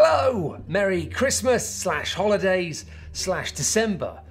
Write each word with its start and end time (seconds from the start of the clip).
Hello! 0.00 0.62
Merry 0.68 1.06
Christmas 1.06 1.68
slash 1.68 2.14
holidays 2.14 2.86
slash 3.10 3.50
December, 3.50 4.22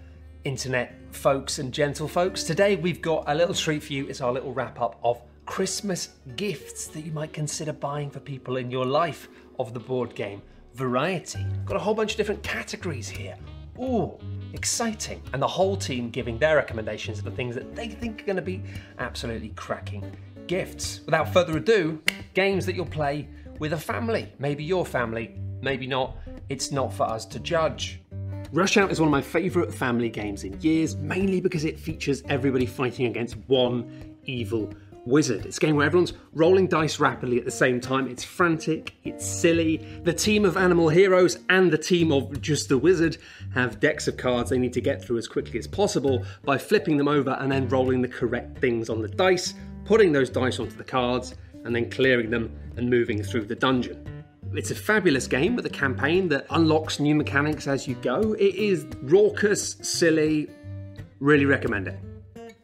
internet 0.46 0.96
folks 1.12 1.60
and 1.60 1.74
gentle 1.74 2.08
folks. 2.08 2.46
Today 2.46 2.78
we've 2.78 3.02
got 3.02 3.26
a 3.28 3.36
little 3.36 3.54
treat 3.54 3.84
for 3.84 3.92
you. 3.92 4.08
It's 4.08 4.22
our 4.22 4.32
little 4.32 4.54
wrap 4.54 4.80
up 4.80 4.98
of 5.04 5.22
Christmas 5.46 6.12
gifts 6.38 6.88
that 6.88 7.02
you 7.02 7.12
might 7.12 7.34
consider 7.34 7.74
buying 7.74 8.10
for 8.10 8.22
people 8.22 8.56
in 8.56 8.72
your 8.72 8.86
life 8.86 9.28
of 9.60 9.74
the 9.74 9.80
board 9.82 10.16
game 10.16 10.42
variety. 10.74 11.46
Got 11.66 11.76
a 11.76 11.82
whole 11.82 11.94
bunch 11.94 12.12
of 12.12 12.18
different 12.18 12.44
categories 12.44 13.10
here. 13.10 13.36
Ooh, 13.78 14.18
exciting. 14.54 15.22
And 15.34 15.42
the 15.42 15.48
whole 15.48 15.76
team 15.76 16.10
giving 16.12 16.38
their 16.38 16.56
recommendations 16.56 17.20
of 17.20 17.26
the 17.26 17.32
things 17.32 17.56
that 17.56 17.76
they 17.76 17.90
think 17.90 18.22
are 18.22 18.26
going 18.26 18.38
to 18.38 18.42
be 18.42 18.64
absolutely 19.00 19.50
cracking 19.50 20.16
gifts. 20.48 21.02
Without 21.06 21.34
further 21.34 21.58
ado, 21.58 22.02
games 22.34 22.66
that 22.66 22.74
you'll 22.74 22.86
play 22.86 23.28
with 23.60 23.74
a 23.74 23.78
family. 23.78 24.32
Maybe 24.40 24.64
your 24.64 24.86
family, 24.86 25.36
maybe 25.62 25.88
not. 25.88 26.18
It's 26.50 26.72
not 26.72 26.94
for 26.94 27.04
us 27.04 27.26
to 27.26 27.40
judge. 27.40 28.00
Rush 28.54 28.78
Out 28.78 28.92
is 28.92 29.00
one 29.00 29.08
of 29.08 29.12
my 29.12 29.22
favourite 29.22 29.74
family 29.74 30.10
games 30.10 30.44
in 30.44 30.60
years, 30.62 30.96
mainly 30.96 31.42
because 31.42 31.66
it 31.66 31.80
features 31.80 32.24
everybody 32.30 32.66
fighting 32.66 33.06
against 33.06 33.36
one 33.48 34.16
evil 34.24 34.74
wizard. 35.08 35.46
It's 35.46 35.58
a 35.58 35.62
game 35.62 35.76
where 35.76 35.86
everyone's 35.86 36.14
rolling 36.34 36.68
dice 36.68 37.00
rapidly 37.00 37.38
at 37.38 37.46
the 37.46 37.52
same 37.52 37.80
time. 37.80 38.08
It's 38.08 38.24
frantic, 38.24 38.94
it's 39.04 39.26
silly. 39.26 39.78
The 40.04 40.14
team 40.14 40.46
of 40.46 40.58
animal 40.58 40.90
heroes 40.90 41.40
and 41.50 41.72
the 41.72 41.78
team 41.78 42.12
of 42.12 42.42
just 42.42 42.70
the 42.70 42.78
wizard 42.78 43.18
have 43.54 43.80
decks 43.80 44.08
of 44.08 44.18
cards 44.18 44.50
they 44.50 44.58
need 44.58 44.74
to 44.74 44.82
get 44.82 45.04
through 45.04 45.18
as 45.18 45.28
quickly 45.28 45.60
as 45.60 45.68
possible 45.68 46.26
by 46.44 46.58
flipping 46.58 46.98
them 46.98 47.08
over 47.08 47.32
and 47.40 47.52
then 47.52 47.68
rolling 47.70 48.02
the 48.02 48.08
correct 48.08 48.60
things 48.60 48.90
on 48.90 49.02
the 49.02 49.08
dice, 49.08 49.54
putting 49.86 50.12
those 50.12 50.30
dice 50.30 50.60
onto 50.60 50.76
the 50.76 50.84
cards, 50.84 51.36
and 51.64 51.76
then 51.76 51.90
clearing 51.90 52.30
them 52.30 52.58
and 52.76 52.90
moving 52.90 53.24
through 53.24 53.46
the 53.46 53.56
dungeon. 53.56 54.17
It's 54.58 54.72
a 54.72 54.76
fabulous 54.76 55.28
game 55.28 55.56
with 55.56 55.68
a 55.68 55.70
campaign 55.70 56.28
that 56.30 56.48
unlocks 56.50 57.00
new 57.00 57.14
mechanics 57.14 57.68
as 57.68 57.88
you 57.88 57.94
go. 58.02 58.34
It 58.34 58.56
is 58.56 58.88
raucous, 59.04 59.78
silly, 59.84 60.50
really 61.20 61.46
recommend 61.46 61.88
it. 61.88 62.00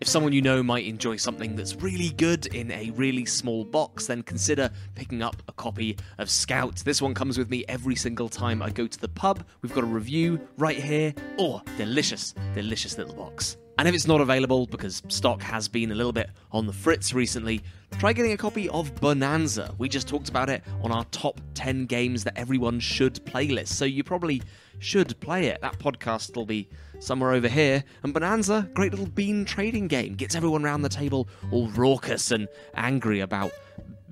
If 0.02 0.08
someone 0.08 0.34
you 0.34 0.42
know 0.42 0.64
might 0.64 0.88
enjoy 0.88 1.18
something 1.18 1.56
that's 1.56 1.76
really 1.76 2.09
good 2.09 2.48
in 2.48 2.72
a 2.72 2.90
really 2.95 3.26
small 3.26 3.64
box, 3.64 4.08
then 4.08 4.23
consider 4.23 4.72
picking 4.95 5.22
up 5.22 5.36
a 5.48 5.52
copy 5.52 5.95
of 6.18 6.31
Scout. 6.31 6.78
This 6.78 7.00
one 7.00 7.14
comes 7.14 7.38
with 7.38 7.52
me 7.52 7.64
every 7.70 7.96
single 7.96 8.28
time 8.28 8.64
I 8.64 8.72
go 8.72 8.88
to 8.88 9.00
the 9.00 9.09
pub. 9.09 9.46
We've 9.62 9.72
got 9.72 9.84
a 9.84 9.88
review 9.88 10.42
right 10.58 10.80
here. 10.80 11.14
Oh, 11.38 11.62
delicious, 11.78 12.34
delicious 12.56 12.98
little 12.98 13.14
box. 13.14 13.58
And 13.80 13.88
if 13.88 13.96
it's 13.96 14.08
not 14.08 14.22
available 14.22 14.66
because 14.68 15.02
stock 15.09 15.42
has 15.42 15.68
been 15.68 15.92
a 15.92 15.96
little 15.96 16.12
bit 16.12 16.30
on 16.52 16.68
the 16.68 16.73
fritz 16.73 17.14
recently, 17.14 17.62
try 17.98 18.14
getting 18.14 18.32
a 18.32 18.38
copy 18.38 18.70
of 18.70 18.94
Bonanza. 18.96 19.74
We 19.78 19.90
just 19.90 20.08
talked 20.08 20.30
about 20.30 20.50
it 20.50 20.64
on 20.82 20.92
our 20.92 21.06
top 21.06 21.40
10 21.54 21.86
games 21.86 22.24
that 22.24 22.38
everyone 22.38 22.80
should 22.80 23.16
playlist, 23.26 23.70
so 23.70 23.86
you 23.86 24.04
probably 24.04 24.42
should 24.80 25.20
play 25.20 25.48
it. 25.48 25.62
That 25.62 25.80
podcast 25.80 26.36
will 26.36 26.46
be 26.46 26.70
somewhere 27.00 27.32
over 27.32 27.48
here. 27.48 27.84
And 28.04 28.14
Bonanza, 28.14 28.70
great 28.74 28.92
little 28.92 29.08
bean 29.08 29.46
trading 29.46 29.88
game, 29.88 30.16
gets 30.16 30.36
everyone 30.36 30.66
around 30.66 30.82
the 30.82 30.90
table 30.90 31.28
all 31.52 31.70
raucous 31.70 32.32
and 32.32 32.48
angry 32.76 33.22
about 33.22 33.52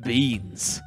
beans. 0.04 0.82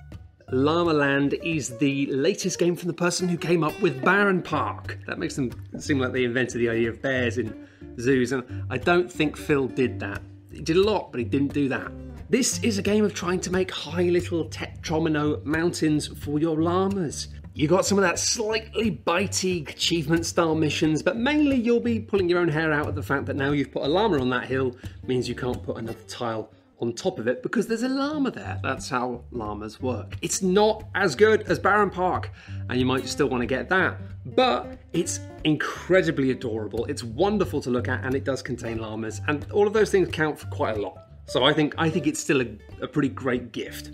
Llama 0.53 0.93
Land 0.93 1.35
is 1.43 1.77
the 1.79 2.07
latest 2.07 2.59
game 2.59 2.77
from 2.77 2.89
the 2.89 2.95
person 2.95 3.29
who 3.29 3.37
came 3.37 3.65
up 3.65 3.79
with 3.81 4.03
Bärenpark. 4.03 5.05
That 5.07 5.19
makes 5.19 5.37
them 5.37 5.51
seem 5.79 5.99
like 5.99 6.13
they 6.13 6.25
invented 6.25 6.61
the 6.61 6.69
idea 6.69 6.91
of 6.91 7.01
bears 7.03 7.39
in 7.39 7.67
zoos, 7.99 8.33
and 8.33 8.65
I 8.71 8.79
don't 8.79 9.11
think 9.11 9.37
Phil 9.37 9.69
did 9.69 10.01
that. 10.01 10.23
He 10.53 10.61
did 10.61 10.77
a 10.77 10.83
lot, 10.83 11.11
but 11.11 11.19
he 11.19 11.25
didn't 11.25 11.53
do 11.53 11.69
that. 11.71 11.91
This 12.35 12.59
is 12.65 12.79
a 12.79 12.83
game 12.83 13.05
of 13.05 13.15
trying 13.15 13.39
to 13.43 13.53
make 13.53 13.71
high 13.71 14.09
little 14.09 14.47
tetromino 14.47 15.45
mountains 15.45 16.09
for 16.09 16.41
your 16.41 16.61
llamas. 16.61 17.29
You 17.53 17.69
got 17.69 17.87
some 17.87 17.97
of 17.97 18.03
that 18.03 18.19
slightly 18.19 18.91
bitey 18.91 19.71
achievement 19.71 20.27
style 20.27 20.57
missions, 20.57 21.01
but 21.01 21.17
mainly 21.17 21.55
you'll 21.55 21.79
be 21.79 22.01
pulling 22.01 22.29
your 22.29 22.41
own 22.41 22.49
hair 22.49 22.73
out 22.73 22.89
at 22.89 22.97
the 22.97 23.05
fact 23.05 23.27
that 23.27 23.37
now 23.37 23.53
you've 23.53 23.71
put 23.71 23.85
a 23.85 23.87
llama 23.87 24.21
on 24.21 24.31
that 24.31 24.47
hill 24.47 24.75
means 25.07 25.29
you 25.29 25.37
can't 25.37 25.63
put 25.63 25.77
another 25.77 25.97
tile 26.09 26.51
on 26.81 26.93
top 26.93 27.21
of 27.21 27.29
it 27.29 27.41
because 27.41 27.69
there's 27.69 27.85
a 27.85 27.89
llama 27.89 28.33
there. 28.33 28.59
That's 28.65 28.89
how 28.89 29.23
llamas 29.31 29.81
work. 29.81 30.17
It's 30.21 30.43
not 30.43 30.89
as 30.97 31.15
good 31.15 31.43
as 31.43 31.61
Bärenpark, 31.61 32.31
and 32.69 32.81
you 32.81 32.85
might 32.85 33.07
still 33.07 33.29
want 33.29 33.43
to 33.43 33.47
get 33.47 33.69
that, 33.69 33.97
but 34.35 34.77
it's 34.93 35.21
incredibly 35.45 36.33
adorable. 36.33 36.85
It's 36.87 37.05
wonderful 37.05 37.61
to 37.61 37.71
look 37.71 37.87
at, 37.87 38.05
and 38.05 38.13
it 38.13 38.25
does 38.25 38.43
contain 38.43 38.79
llamas, 38.79 39.21
and 39.29 39.49
all 39.53 39.69
of 39.69 39.73
those 39.73 39.93
things 39.93 40.09
count 40.11 40.37
for 40.37 40.49
quite 40.49 40.77
a 40.77 40.81
lot. 40.81 41.14
So 41.27 41.45
I 41.45 41.53
think 41.53 41.75
I 41.79 41.91
think 41.91 42.07
it's 42.07 42.21
still 42.21 42.43
a, 42.43 42.47
a 42.83 42.87
pretty 42.87 43.09
great 43.09 43.53
gift. 43.53 43.91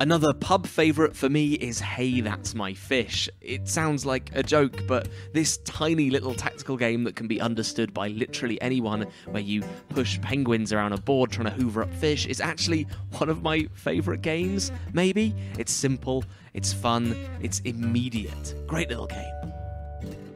Another 0.00 0.32
pub 0.32 0.64
favourite 0.64 1.16
for 1.16 1.28
me 1.28 1.54
is 1.54 1.80
Hey 1.80 2.20
That's 2.20 2.54
My 2.54 2.72
Fish. 2.72 3.28
It 3.40 3.66
sounds 3.66 4.06
like 4.06 4.30
a 4.32 4.44
joke, 4.44 4.86
but 4.86 5.08
this 5.34 5.56
tiny 5.64 6.08
little 6.08 6.34
tactical 6.34 6.76
game 6.76 7.02
that 7.02 7.16
can 7.16 7.26
be 7.26 7.40
understood 7.40 7.92
by 7.92 8.06
literally 8.06 8.62
anyone, 8.62 9.08
where 9.26 9.42
you 9.42 9.64
push 9.88 10.20
penguins 10.20 10.72
around 10.72 10.92
a 10.92 10.98
board 10.98 11.32
trying 11.32 11.46
to 11.46 11.50
hoover 11.50 11.82
up 11.82 11.92
fish, 11.94 12.26
is 12.26 12.40
actually 12.40 12.86
one 13.16 13.28
of 13.28 13.42
my 13.42 13.66
favourite 13.74 14.22
games, 14.22 14.70
maybe. 14.92 15.34
It's 15.58 15.72
simple, 15.72 16.24
it's 16.54 16.72
fun, 16.72 17.16
it's 17.42 17.58
immediate. 17.60 18.54
Great 18.68 18.90
little 18.90 19.08
game. 19.08 19.47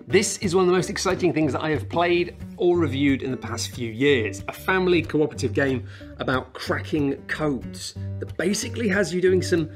This 0.07 0.39
is 0.39 0.55
one 0.55 0.65
of 0.65 0.67
the 0.67 0.75
most 0.75 0.91
exciting 0.91 1.33
things 1.33 1.53
that 1.53 1.63
I 1.63 1.71
have 1.71 1.89
played 1.89 2.37
or 2.57 2.77
reviewed 2.77 3.23
in 3.23 3.31
the 3.31 3.37
past 3.37 3.71
few 3.71 3.91
years. 3.91 4.43
A 4.49 4.53
family 4.53 5.01
cooperative 5.01 5.53
game 5.53 5.87
about 6.19 6.53
cracking 6.55 7.17
codes 7.29 7.95
that 8.19 8.37
basically 8.37 8.89
has 8.89 9.15
you 9.15 9.21
doing 9.21 9.43
some 9.43 9.71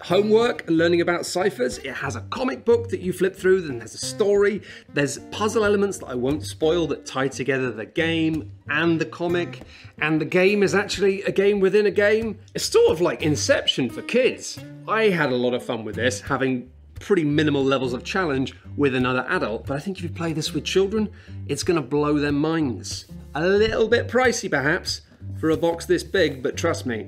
homework 0.00 0.68
and 0.68 0.76
learning 0.76 1.00
about 1.00 1.26
ciphers. 1.26 1.78
It 1.78 1.92
has 1.92 2.14
a 2.14 2.20
comic 2.30 2.64
book 2.64 2.88
that 2.90 3.00
you 3.00 3.12
flip 3.12 3.34
through, 3.34 3.62
then 3.62 3.78
there's 3.78 3.94
a 3.94 3.98
story. 3.98 4.62
There's 4.94 5.18
puzzle 5.32 5.64
elements 5.64 5.98
that 5.98 6.06
I 6.06 6.14
won't 6.14 6.46
spoil 6.46 6.86
that 6.86 7.04
tie 7.04 7.28
together 7.28 7.72
the 7.72 7.86
game 7.86 8.52
and 8.68 9.00
the 9.00 9.06
comic. 9.06 9.62
And 10.00 10.20
the 10.20 10.24
game 10.24 10.62
is 10.62 10.74
actually 10.74 11.22
a 11.22 11.32
game 11.32 11.58
within 11.58 11.86
a 11.86 11.90
game. 11.90 12.38
It's 12.54 12.64
sort 12.64 12.92
of 12.92 13.00
like 13.00 13.22
Inception 13.22 13.90
for 13.90 14.02
kids. 14.02 14.58
I 14.86 15.08
had 15.08 15.32
a 15.32 15.36
lot 15.36 15.52
of 15.52 15.64
fun 15.64 15.84
with 15.84 15.96
this, 15.96 16.20
having 16.20 16.70
pretty 17.00 17.24
minimal 17.24 17.64
levels 17.64 17.92
of 17.92 18.04
challenge 18.04 18.54
with 18.76 18.94
another 18.94 19.26
adult. 19.28 19.66
But 19.66 19.76
I 19.76 19.80
think 19.80 19.98
if 19.98 20.02
you 20.02 20.08
play 20.10 20.32
this 20.32 20.52
with 20.52 20.64
children, 20.64 21.10
it's 21.46 21.62
going 21.62 21.80
to 21.80 21.86
blow 21.86 22.18
their 22.18 22.32
minds. 22.32 23.06
A 23.34 23.46
little 23.46 23.88
bit 23.88 24.08
pricey, 24.08 24.50
perhaps, 24.50 25.02
for 25.38 25.50
a 25.50 25.56
box 25.56 25.86
this 25.86 26.02
big, 26.02 26.42
but 26.42 26.56
trust 26.56 26.86
me, 26.86 27.06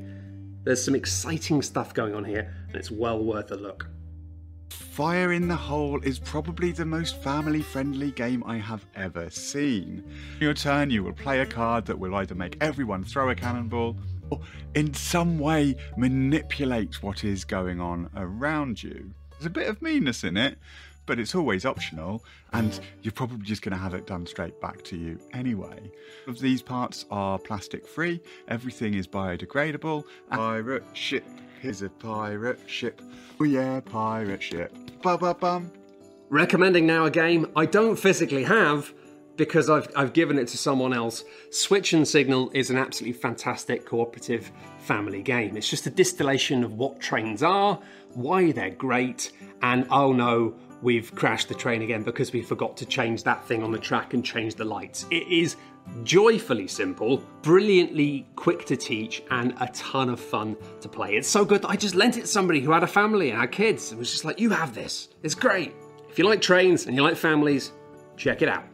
there's 0.64 0.84
some 0.84 0.94
exciting 0.94 1.62
stuff 1.62 1.94
going 1.94 2.14
on 2.14 2.24
here, 2.24 2.54
and 2.68 2.76
it's 2.76 2.90
well 2.90 3.22
worth 3.22 3.50
a 3.50 3.56
look. 3.56 3.86
Fire 4.70 5.32
in 5.32 5.48
the 5.48 5.56
Hole 5.56 6.00
is 6.02 6.18
probably 6.18 6.72
the 6.72 6.84
most 6.84 7.22
family 7.22 7.62
friendly 7.62 8.10
game 8.10 8.42
I 8.44 8.58
have 8.58 8.84
ever 8.94 9.30
seen. 9.30 10.04
In 10.36 10.42
your 10.42 10.54
turn, 10.54 10.90
you 10.90 11.02
will 11.02 11.12
play 11.12 11.40
a 11.40 11.46
card 11.46 11.86
that 11.86 11.98
will 11.98 12.14
either 12.16 12.34
make 12.34 12.56
everyone 12.60 13.04
throw 13.04 13.30
a 13.30 13.34
cannonball 13.34 13.96
or 14.30 14.40
in 14.74 14.92
some 14.92 15.38
way 15.38 15.76
manipulate 15.96 17.02
what 17.02 17.24
is 17.24 17.44
going 17.44 17.80
on 17.80 18.10
around 18.16 18.82
you. 18.82 19.14
There's 19.40 19.46
a 19.46 19.50
bit 19.50 19.68
of 19.68 19.80
meanness 19.80 20.22
in 20.22 20.36
it, 20.36 20.58
but 21.06 21.18
it's 21.18 21.34
always 21.34 21.64
optional, 21.64 22.22
and 22.52 22.78
you're 23.00 23.10
probably 23.10 23.46
just 23.46 23.62
going 23.62 23.72
to 23.72 23.78
have 23.78 23.94
it 23.94 24.06
done 24.06 24.26
straight 24.26 24.60
back 24.60 24.82
to 24.84 24.98
you 24.98 25.18
anyway. 25.32 25.90
These 26.38 26.60
parts 26.60 27.06
are 27.10 27.38
plastic 27.38 27.88
free, 27.88 28.20
everything 28.48 28.92
is 28.92 29.06
biodegradable. 29.06 30.04
Pirate 30.30 30.84
ship, 30.92 31.24
here's 31.58 31.80
a 31.80 31.88
pirate 31.88 32.60
ship. 32.66 33.00
Oh 33.40 33.44
yeah, 33.44 33.80
pirate 33.80 34.42
ship. 34.42 34.74
Ba 35.02 35.16
ba 35.16 35.32
bum. 35.32 35.72
Recommending 36.28 36.86
now 36.86 37.06
a 37.06 37.10
game 37.10 37.50
I 37.56 37.64
don't 37.64 37.96
physically 37.96 38.44
have 38.44 38.92
because 39.36 39.70
I've, 39.70 39.88
I've 39.96 40.12
given 40.12 40.38
it 40.38 40.48
to 40.48 40.58
someone 40.58 40.92
else. 40.92 41.24
Switch 41.50 41.92
and 41.92 42.06
Signal 42.06 42.50
is 42.54 42.70
an 42.70 42.76
absolutely 42.76 43.18
fantastic 43.18 43.86
cooperative 43.86 44.50
family 44.80 45.22
game. 45.22 45.56
It's 45.56 45.68
just 45.68 45.86
a 45.86 45.90
distillation 45.90 46.64
of 46.64 46.74
what 46.74 47.00
trains 47.00 47.42
are, 47.42 47.78
why 48.14 48.52
they're 48.52 48.70
great, 48.70 49.32
and 49.62 49.86
oh 49.90 50.12
no, 50.12 50.54
we've 50.82 51.14
crashed 51.14 51.48
the 51.48 51.54
train 51.54 51.82
again 51.82 52.02
because 52.02 52.32
we 52.32 52.42
forgot 52.42 52.76
to 52.78 52.86
change 52.86 53.22
that 53.24 53.44
thing 53.46 53.62
on 53.62 53.72
the 53.72 53.78
track 53.78 54.14
and 54.14 54.24
change 54.24 54.54
the 54.54 54.64
lights. 54.64 55.06
It 55.10 55.26
is 55.28 55.56
joyfully 56.04 56.68
simple, 56.68 57.22
brilliantly 57.42 58.26
quick 58.36 58.64
to 58.66 58.76
teach, 58.76 59.22
and 59.30 59.54
a 59.60 59.68
ton 59.68 60.08
of 60.08 60.20
fun 60.20 60.56
to 60.80 60.88
play. 60.88 61.16
It's 61.16 61.28
so 61.28 61.44
good 61.44 61.62
that 61.62 61.70
I 61.70 61.76
just 61.76 61.94
lent 61.94 62.16
it 62.16 62.22
to 62.22 62.26
somebody 62.26 62.60
who 62.60 62.72
had 62.72 62.82
a 62.82 62.86
family 62.88 63.30
and 63.30 63.40
had 63.40 63.52
kids. 63.52 63.92
It 63.92 63.98
was 63.98 64.10
just 64.10 64.24
like, 64.24 64.40
you 64.40 64.50
have 64.50 64.74
this. 64.74 65.08
It's 65.22 65.34
great. 65.34 65.72
If 66.08 66.18
you 66.18 66.24
like 66.24 66.40
trains 66.40 66.86
and 66.86 66.96
you 66.96 67.02
like 67.02 67.16
families, 67.16 67.72
check 68.16 68.42
it 68.42 68.48
out. 68.48 68.64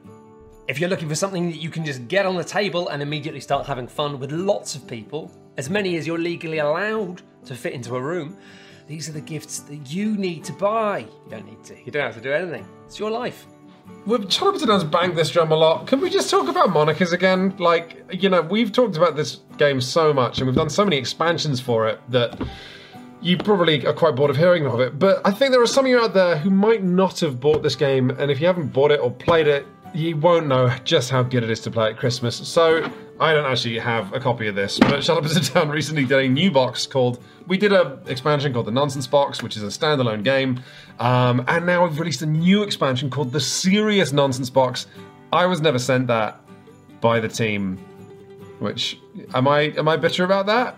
If 0.69 0.81
you're 0.81 0.91
looking 0.91 1.09
for 1.09 1.15
something 1.15 1.49
that 1.49 1.59
you 1.59 1.71
can 1.71 1.85
just 1.85 2.09
get 2.09 2.27
on 2.27 2.35
the 2.35 2.43
table 2.43 2.89
and 2.89 3.01
immediately 3.01 3.39
start 3.39 3.67
having 3.67 3.87
fun 3.87 4.19
with 4.19 4.33
lots 4.33 4.75
of 4.75 4.85
people, 4.89 5.31
as 5.57 5.71
many 5.71 5.97
as 5.97 6.09
you're 6.09 6.19
legally 6.19 6.59
allowed 6.59 7.23
to 7.45 7.55
fit 7.55 7.73
into 7.73 7.95
a 7.95 8.01
room, 8.01 8.37
these 8.89 9.09
are 9.09 9.13
the 9.13 9.21
gifts 9.21 9.61
that 9.61 9.93
you 9.93 10.17
need 10.17 10.43
to 10.43 10.53
buy. 10.53 10.99
You 10.99 11.31
don't 11.31 11.47
need 11.47 11.63
to. 11.67 11.77
You 11.85 11.93
don't 11.93 12.03
have 12.03 12.17
to 12.17 12.21
do 12.21 12.33
anything. 12.33 12.67
It's 12.85 12.99
your 12.99 13.13
life. 13.13 13.47
Well, 14.07 14.25
Charlton 14.25 14.69
has 14.71 14.83
banged 14.83 15.17
this 15.17 15.31
drum 15.31 15.53
a 15.53 15.55
lot. 15.55 15.87
Can 15.87 16.01
we 16.01 16.11
just 16.11 16.29
talk 16.29 16.49
about 16.49 16.71
Monikers 16.71 17.13
again? 17.13 17.55
Like, 17.59 18.05
you 18.11 18.29
know, 18.29 18.43
we've 18.43 18.73
talked 18.73 18.97
about 18.97 19.15
this 19.15 19.43
game 19.59 19.81
so 19.81 20.13
much 20.13 20.39
and 20.39 20.49
we've 20.49 20.57
done 20.57 20.71
so 20.71 20.83
many 20.83 20.97
expansions 20.97 21.61
for 21.61 21.87
it 21.87 22.01
that 22.11 22.41
you 23.21 23.37
probably 23.37 23.87
are 23.87 23.93
quite 23.93 24.17
bored 24.17 24.31
of 24.31 24.37
hearing 24.37 24.67
of 24.67 24.81
it, 24.81 24.99
but 24.99 25.21
I 25.25 25.31
think 25.31 25.53
there 25.53 25.63
are 25.63 25.67
some 25.67 25.85
of 25.85 25.91
you 25.91 25.99
out 25.99 26.13
there 26.13 26.37
who 26.37 26.51
might 26.51 26.83
not 26.83 27.21
have 27.21 27.41
bought 27.41 27.63
this 27.63 27.75
game, 27.75 28.11
and 28.11 28.31
if 28.31 28.41
you 28.41 28.47
haven't 28.47 28.73
bought 28.73 28.91
it 28.91 29.01
or 29.01 29.11
played 29.11 29.49
it, 29.49 29.67
you 29.94 30.17
won't 30.17 30.47
know 30.47 30.69
just 30.85 31.11
how 31.11 31.23
good 31.23 31.43
it 31.43 31.50
is 31.50 31.61
to 31.61 31.71
play 31.71 31.91
at 31.91 31.97
Christmas. 31.97 32.37
So 32.37 32.91
I 33.19 33.33
don't 33.33 33.50
actually 33.50 33.79
have 33.79 34.12
a 34.12 34.21
copy 34.21 34.47
of 34.47 34.55
this, 34.55 34.79
but 34.79 35.03
Shut 35.03 35.17
Up 35.17 35.25
and 35.25 35.33
Sit 35.33 35.55
Down 35.55 35.69
recently 35.71 36.05
did 36.05 36.19
a 36.19 36.29
new 36.29 36.50
box 36.50 36.87
called. 36.87 37.23
We 37.47 37.56
did 37.56 37.73
a 37.73 37.99
expansion 38.06 38.53
called 38.53 38.67
the 38.67 38.73
Nonsense 38.73 39.06
Box, 39.06 39.43
which 39.43 39.56
is 39.56 39.62
a 39.62 39.67
standalone 39.67 40.23
game, 40.23 40.61
um, 40.99 41.44
and 41.49 41.65
now 41.65 41.85
we've 41.85 41.99
released 41.99 42.23
a 42.23 42.27
new 42.27 42.62
expansion 42.62 43.09
called 43.09 43.33
the 43.33 43.41
Serious 43.41 44.12
Nonsense 44.12 44.50
Box. 44.50 44.87
I 45.33 45.47
was 45.47 45.61
never 45.61 45.79
sent 45.79 46.09
that 46.09 46.41
by 47.00 47.21
the 47.21 47.29
team, 47.29 47.79
which 48.59 48.99
am 49.35 49.49
I 49.49 49.73
am 49.79 49.89
I 49.89 49.97
bitter 49.97 50.25
about 50.25 50.47
that? 50.47 50.77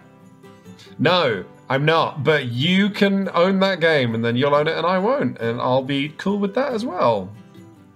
No, 0.98 1.44
I'm 1.68 1.84
not. 1.84 2.22
But 2.22 2.46
you 2.46 2.88
can 2.88 3.28
own 3.34 3.58
that 3.60 3.80
game, 3.80 4.14
and 4.14 4.24
then 4.24 4.36
you'll 4.36 4.54
own 4.54 4.68
it, 4.68 4.76
and 4.76 4.86
I 4.86 4.98
won't, 4.98 5.38
and 5.38 5.60
I'll 5.60 5.82
be 5.82 6.10
cool 6.10 6.38
with 6.38 6.54
that 6.54 6.72
as 6.72 6.84
well. 6.84 7.30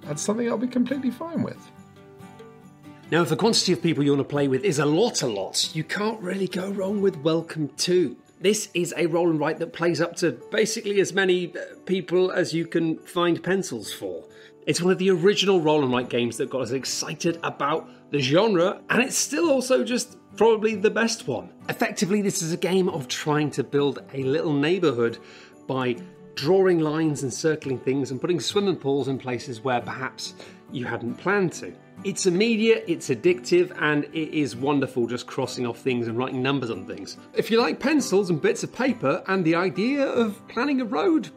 That's 0.05 0.23
something 0.23 0.49
I'll 0.49 0.59
be 0.59 0.67
completely 0.67 1.11
fine 1.11 1.43
with. 1.43 1.71
Now, 3.11 3.23
if 3.23 3.29
the 3.29 3.37
quantity 3.37 3.73
of 3.73 3.83
people 3.83 4.03
you 4.03 4.11
want 4.11 4.27
to 4.27 4.31
play 4.31 4.49
with 4.49 4.65
is 4.65 4.79
a 4.79 4.87
lot, 4.87 5.23
a 5.23 5.27
lot, 5.27 5.75
you 5.75 5.85
can't 5.85 6.21
really 6.21 6.49
go 6.49 6.71
wrong 6.71 7.03
with 7.03 7.17
Welcome 7.19 7.69
to. 7.79 8.17
This 8.41 8.71
is 8.75 8.93
a 8.97 9.07
roll 9.07 9.31
and 9.31 9.39
write 9.39 9.59
that 9.59 9.73
plays 9.73 10.01
up 10.01 10.17
to 10.17 10.33
basically 10.51 10.99
as 10.99 11.13
many 11.13 11.55
uh, 11.55 11.77
people 11.87 12.33
as 12.33 12.53
you 12.53 12.67
can 12.67 12.99
find 12.99 13.43
pencils 13.43 13.93
for. 13.93 14.25
It's 14.67 14.81
one 14.81 14.93
of 14.93 14.99
the 14.99 15.11
original 15.11 15.61
roll 15.61 15.85
and 15.85 15.93
write 15.93 16.09
games 16.09 16.39
that 16.39 16.51
got 16.51 16.63
us 16.63 16.71
excited 16.71 17.39
about 17.43 17.89
the 18.11 18.19
genre, 18.19 18.81
and 18.91 19.03
it's 19.03 19.17
still 19.17 19.51
also 19.51 19.85
just 19.85 20.17
probably 20.37 20.75
the 20.75 20.91
best 20.91 21.29
one. 21.29 21.51
Effectively, 21.69 22.23
this 22.23 22.43
is 22.43 22.53
a 22.53 22.57
game 22.57 22.89
of 22.89 23.09
trying 23.09 23.51
to 23.51 23.63
build 23.63 24.03
a 24.15 24.23
little 24.25 24.53
neighborhood 24.53 25.19
by 25.67 25.97
drawing 26.35 26.81
lines 26.81 27.23
and 27.23 27.33
circling 27.33 27.79
things 27.79 28.11
and 28.11 28.21
putting 28.21 28.41
swimming 28.41 28.77
pools 28.77 29.09
in 29.09 29.19
places 29.19 29.63
where 29.63 29.81
perhaps 29.81 30.35
you 30.71 30.85
hadn't 30.85 31.15
planned 31.15 31.53
to. 31.53 31.75
It's 32.05 32.27
immediate, 32.27 32.85
it's 32.89 33.11
addictive, 33.11 33.77
and 33.81 34.05
it 34.07 34.37
is 34.37 34.57
wonderful 34.57 35.07
just 35.07 35.27
crossing 35.27 35.67
off 35.67 35.79
things 35.79 36.09
and 36.09 36.19
writing 36.19 36.43
numbers 36.43 36.71
on 36.71 36.87
things. 36.87 37.17
If 37.35 37.51
you 37.51 37.61
like 37.61 37.79
pencils 37.79 38.31
and 38.31 38.41
bits 38.41 38.65
of 38.65 38.73
paper 38.73 39.23
and 39.29 39.45
the 39.45 39.55
idea 39.55 40.05
of 40.07 40.41
planning 40.49 40.81
a 40.81 40.85
road, 40.85 41.31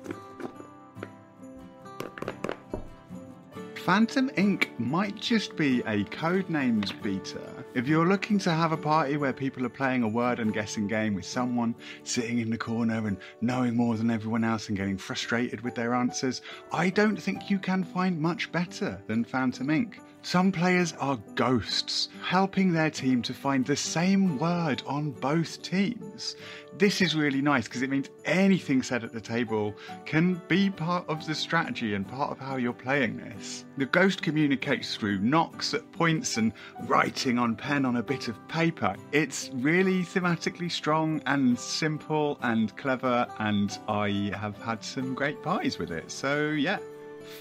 Phantom 3.85 4.31
Ink. 4.35 4.71
might 4.79 5.15
just 5.15 5.55
be 5.55 5.81
a 5.81 6.03
codenames 6.05 6.91
beta. 7.03 7.63
If 7.75 7.87
you're 7.87 8.07
looking 8.07 8.39
to 8.39 8.49
have 8.49 8.71
a 8.71 8.77
party 8.77 9.15
where 9.15 9.31
people 9.31 9.63
are 9.63 9.69
playing 9.69 10.01
a 10.01 10.07
word 10.07 10.39
and 10.39 10.51
guessing 10.51 10.87
game 10.87 11.13
with 11.13 11.23
someone 11.23 11.75
sitting 12.01 12.39
in 12.39 12.49
the 12.49 12.57
corner 12.57 13.05
and 13.05 13.17
knowing 13.41 13.77
more 13.77 13.95
than 13.95 14.09
everyone 14.09 14.43
else 14.43 14.69
and 14.69 14.77
getting 14.77 14.97
frustrated 14.97 15.61
with 15.61 15.75
their 15.75 15.93
answers, 15.93 16.41
I 16.71 16.89
don't 16.89 17.15
think 17.15 17.51
you 17.51 17.59
can 17.59 17.83
find 17.83 18.19
much 18.19 18.51
better 18.51 18.99
than 19.05 19.23
Phantom 19.23 19.69
Ink. 19.69 19.99
Some 20.25 20.51
players 20.51 20.91
are 20.93 21.19
ghosts, 21.35 22.09
helping 22.23 22.73
their 22.73 22.89
team 22.89 23.21
to 23.21 23.31
find 23.31 23.63
the 23.63 23.75
same 23.75 24.39
word 24.39 24.81
on 24.87 25.11
both 25.11 25.61
teams. 25.61 26.35
This 26.79 26.99
is 26.99 27.15
really 27.15 27.43
nice 27.43 27.65
because 27.65 27.83
it 27.83 27.91
means 27.91 28.09
anything 28.25 28.81
said 28.81 29.03
at 29.03 29.13
the 29.13 29.21
table 29.21 29.75
can 30.07 30.41
be 30.47 30.71
part 30.71 31.07
of 31.07 31.23
the 31.27 31.35
strategy 31.35 31.93
and 31.93 32.07
part 32.07 32.31
of 32.31 32.39
how 32.39 32.55
you're 32.55 32.73
playing 32.73 33.17
this. 33.17 33.65
The 33.77 33.85
ghost 33.85 34.23
communicates 34.23 34.95
through 34.95 35.19
knocks 35.19 35.75
at 35.75 35.91
points 35.91 36.37
and 36.37 36.53
writing 36.87 37.37
on 37.37 37.55
pen 37.55 37.85
on 37.85 37.97
a 37.97 38.03
bit 38.03 38.27
of 38.27 38.47
paper. 38.47 38.95
It's 39.11 39.51
really 39.53 40.01
thematically 40.01 40.71
strong 40.71 41.21
and 41.27 41.57
simple 41.57 42.39
and 42.41 42.75
clever, 42.77 43.27
and 43.37 43.77
I 43.87 44.31
have 44.35 44.57
had 44.57 44.83
some 44.83 45.13
great 45.13 45.43
parties 45.43 45.77
with 45.77 45.91
it. 45.91 46.09
So, 46.09 46.49
yeah, 46.49 46.79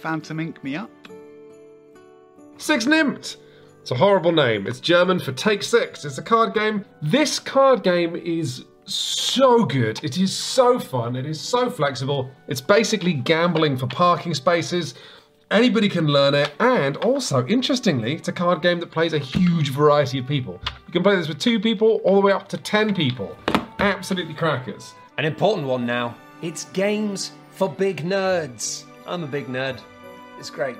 Phantom 0.03 0.39
Ink 0.39 0.63
me 0.63 0.77
up. 0.77 0.91
Six 2.59 2.85
Nimmt! 2.85 3.37
It's 3.83 3.91
a 3.91 3.97
horrible 3.97 4.33
name. 4.33 4.67
It's 4.67 4.81
German 4.81 5.19
for 5.19 5.33
Take 5.33 5.63
Six. 5.63 6.05
It's 6.05 6.19
a 6.19 6.23
card 6.23 6.55
game. 6.55 6.85
This 7.03 7.39
card 7.39 7.83
game 7.83 8.17
is 8.17 8.65
so 8.87 9.65
good. 9.65 10.03
It 10.03 10.17
is 10.17 10.35
so 10.35 10.79
fun. 10.79 11.17
It 11.17 11.27
is 11.27 11.41
so 11.41 11.69
flexible. 11.69 12.31
It's 12.49 12.61
basically 12.61 13.13
gambling 13.13 13.77
for 13.77 13.87
parking 13.87 14.33
spaces. 14.35 14.95
Anybody 15.51 15.89
can 15.89 16.07
learn 16.07 16.35
it, 16.35 16.53
and 16.61 16.97
also, 16.99 17.47
interestingly, 17.47 18.15
it's 18.15 18.29
a 18.29 18.33
card 18.33 18.63
game 18.63 18.81
that 18.81 18.91
plays 18.91 19.13
a 19.13 19.19
huge 19.19 19.71
variety 19.71 20.19
of 20.19 20.27
people. 20.27 20.61
You 20.87 20.93
can 20.93 21.03
play 21.03 21.17
this 21.17 21.29
with 21.29 21.39
two 21.39 21.61
people, 21.61 22.01
all 22.05 22.15
the 22.15 22.27
way 22.27 22.33
up 22.33 22.49
to 22.49 22.57
ten 22.57 22.95
people. 22.95 23.37
Absolutely 23.79 24.35
crackers. 24.35 24.95
an 25.19 25.25
important 25.25 25.67
one 25.67 25.85
now 25.85 26.17
it's 26.43 26.65
games 26.67 27.33
for 27.51 27.69
big 27.69 28.05
nerds. 28.05 28.85
I'm 29.07 29.25
a 29.25 29.27
big 29.27 29.47
nerd. 29.47 29.81
It's 30.39 30.51
great. 30.51 30.77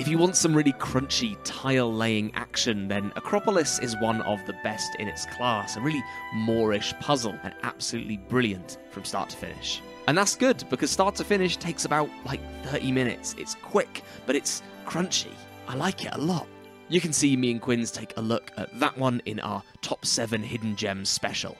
If 0.00 0.08
you 0.08 0.16
want 0.16 0.34
some 0.34 0.56
really 0.56 0.72
crunchy 0.72 1.36
tile 1.44 1.92
laying 1.92 2.34
action, 2.34 2.88
then 2.88 3.10
Akropolis 3.16 3.82
is 3.82 4.00
one 4.00 4.22
of 4.22 4.38
the 4.46 4.54
best 4.64 4.94
in 4.94 5.08
its 5.08 5.26
class. 5.26 5.76
A 5.76 5.80
really 5.82 6.02
moreish 6.34 6.98
puzzle 7.00 7.38
and 7.42 7.52
absolutely 7.64 8.16
brilliant 8.16 8.78
from 8.88 9.04
start 9.04 9.28
to 9.28 9.36
finish. 9.36 9.82
And 10.08 10.16
that's 10.16 10.36
good 10.36 10.64
because 10.70 10.90
start 10.90 11.16
to 11.16 11.24
finish 11.24 11.58
takes 11.58 11.84
about 11.84 12.08
like 12.24 12.40
30 12.64 12.92
minutes. 12.92 13.34
It's 13.36 13.56
quick, 13.56 14.02
but 14.24 14.34
it's 14.34 14.62
crunchy. 14.86 15.34
I 15.68 15.74
like 15.74 16.06
it 16.06 16.14
a 16.14 16.18
lot. 16.18 16.46
You 16.88 17.02
can 17.02 17.12
see 17.12 17.36
me 17.36 17.50
and 17.50 17.60
Quinns 17.60 17.90
take 17.90 18.16
a 18.16 18.22
look 18.22 18.52
at 18.56 18.80
that 18.80 18.96
one 18.96 19.20
in 19.26 19.38
our 19.40 19.62
top 19.82 20.06
7 20.06 20.42
hidden 20.42 20.76
gems 20.76 21.10
special. 21.10 21.58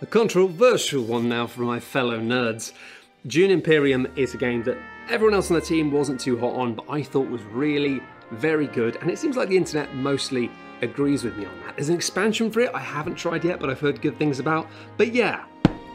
A 0.00 0.06
controversial 0.06 1.02
one 1.02 1.28
now 1.28 1.46
for 1.46 1.60
my 1.60 1.80
fellow 1.80 2.18
nerds. 2.18 2.72
Dune 3.26 3.50
Imperium 3.50 4.06
is 4.16 4.34
a 4.34 4.36
game 4.36 4.62
that 4.64 4.76
everyone 5.08 5.32
else 5.32 5.50
on 5.50 5.54
the 5.54 5.64
team 5.64 5.90
wasn't 5.90 6.20
too 6.20 6.38
hot 6.38 6.54
on, 6.56 6.74
but 6.74 6.84
I 6.90 7.02
thought 7.02 7.26
was 7.30 7.42
really 7.44 8.02
very 8.32 8.66
good, 8.66 8.96
and 8.96 9.10
it 9.10 9.18
seems 9.18 9.34
like 9.34 9.48
the 9.48 9.56
internet 9.56 9.94
mostly 9.94 10.50
agrees 10.82 11.24
with 11.24 11.34
me 11.38 11.46
on 11.46 11.60
that. 11.60 11.74
There's 11.74 11.88
an 11.88 11.94
expansion 11.94 12.50
for 12.50 12.60
it 12.60 12.70
I 12.74 12.80
haven't 12.80 13.14
tried 13.14 13.42
yet, 13.42 13.60
but 13.60 13.70
I've 13.70 13.80
heard 13.80 14.02
good 14.02 14.18
things 14.18 14.40
about. 14.40 14.66
But 14.98 15.14
yeah, 15.14 15.46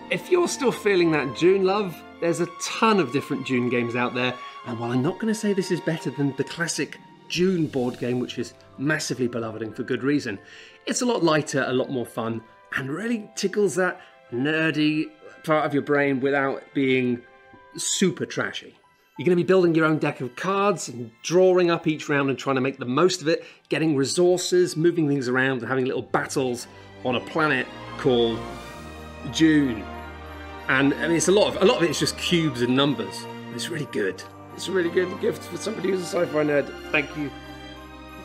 if 0.10 0.31
you're 0.31 0.48
still 0.48 0.72
feeling 0.72 1.12
that 1.12 1.38
Dune 1.38 1.66
love, 1.66 1.96
there's 2.20 2.40
a 2.40 2.48
ton 2.64 3.00
of 3.00 3.12
different 3.12 3.46
Dune 3.46 3.70
games 3.70 3.96
out 3.96 4.16
there, 4.16 4.34
and 4.66 4.80
while 4.80 4.92
I'm 4.92 5.04
not 5.04 5.20
going 5.20 5.31
to 5.31 5.40
say 5.40 5.54
this 5.54 5.70
is 5.70 5.81
better 5.81 6.10
than 6.10 6.36
the 6.36 6.44
classic 6.44 6.98
Dune 7.30 7.68
board 7.68 8.00
game, 8.00 8.20
which 8.20 8.40
is 8.40 8.56
massively 8.80 9.28
beloved 9.28 9.62
and 9.62 9.76
for 9.76 9.84
good 9.84 10.02
reason, 10.02 10.40
it's 10.88 11.04
a 11.04 11.06
lot 11.06 11.24
lighter, 11.24 11.64
a 11.68 11.74
lot 11.74 11.92
more 11.92 12.08
fun, 12.08 12.42
and 12.76 12.90
really 12.90 13.30
tickles 13.36 13.76
that 13.76 14.02
nerdy 14.31 15.12
part 15.50 15.66
of 15.66 15.74
your 15.74 15.81
brain 15.81 16.19
without 16.19 16.62
being 16.76 17.19
super 17.76 18.23
trashy. 18.23 18.78
You're 19.18 19.26
going 19.26 19.35
to 19.35 19.44
be 19.44 19.47
building 19.47 19.73
your 19.73 19.85
own 19.85 19.97
deck 19.97 20.21
of 20.21 20.35
cards 20.35 20.90
and 20.90 21.09
drawing 21.23 21.71
up 21.71 21.88
each 21.88 22.07
round 22.07 22.30
and 22.30 22.38
trying 22.38 22.54
to 22.54 22.62
make 22.62 22.78
the 22.78 22.85
most 22.85 23.23
of 23.23 23.28
it, 23.28 23.44
getting 23.68 23.95
resources, 23.95 24.78
moving 24.78 25.07
things 25.07 25.28
around, 25.28 25.62
and 25.62 25.68
having 25.68 25.85
little 25.85 26.04
battles 26.04 26.68
on 27.04 27.16
a 27.16 27.19
planet 27.19 27.66
called 27.97 28.38
Dune. 29.33 29.83
And 30.68 30.94
I 30.94 31.07
mean, 31.07 31.18
it's 31.18 31.30
a 31.30 31.31
lot 31.31 31.47
of 31.47 31.64
a 31.64 31.66
lot 31.66 31.78
of 31.78 31.83
it 31.83 31.90
is 31.90 32.00
just 32.00 32.16
cubes 32.19 32.62
and 32.62 32.76
numbers. 32.76 33.26
It's 33.56 33.69
really 33.69 33.88
good. 33.92 34.21
It's 34.54 34.68
a 34.68 34.71
really 34.71 34.92
good 34.92 35.19
gift 35.19 35.42
for 35.42 35.57
somebody 35.57 35.90
who's 35.90 36.02
a 36.02 36.06
sci-fi 36.06 36.44
nerd. 36.44 36.69
Thank 36.92 37.18
you. 37.18 37.31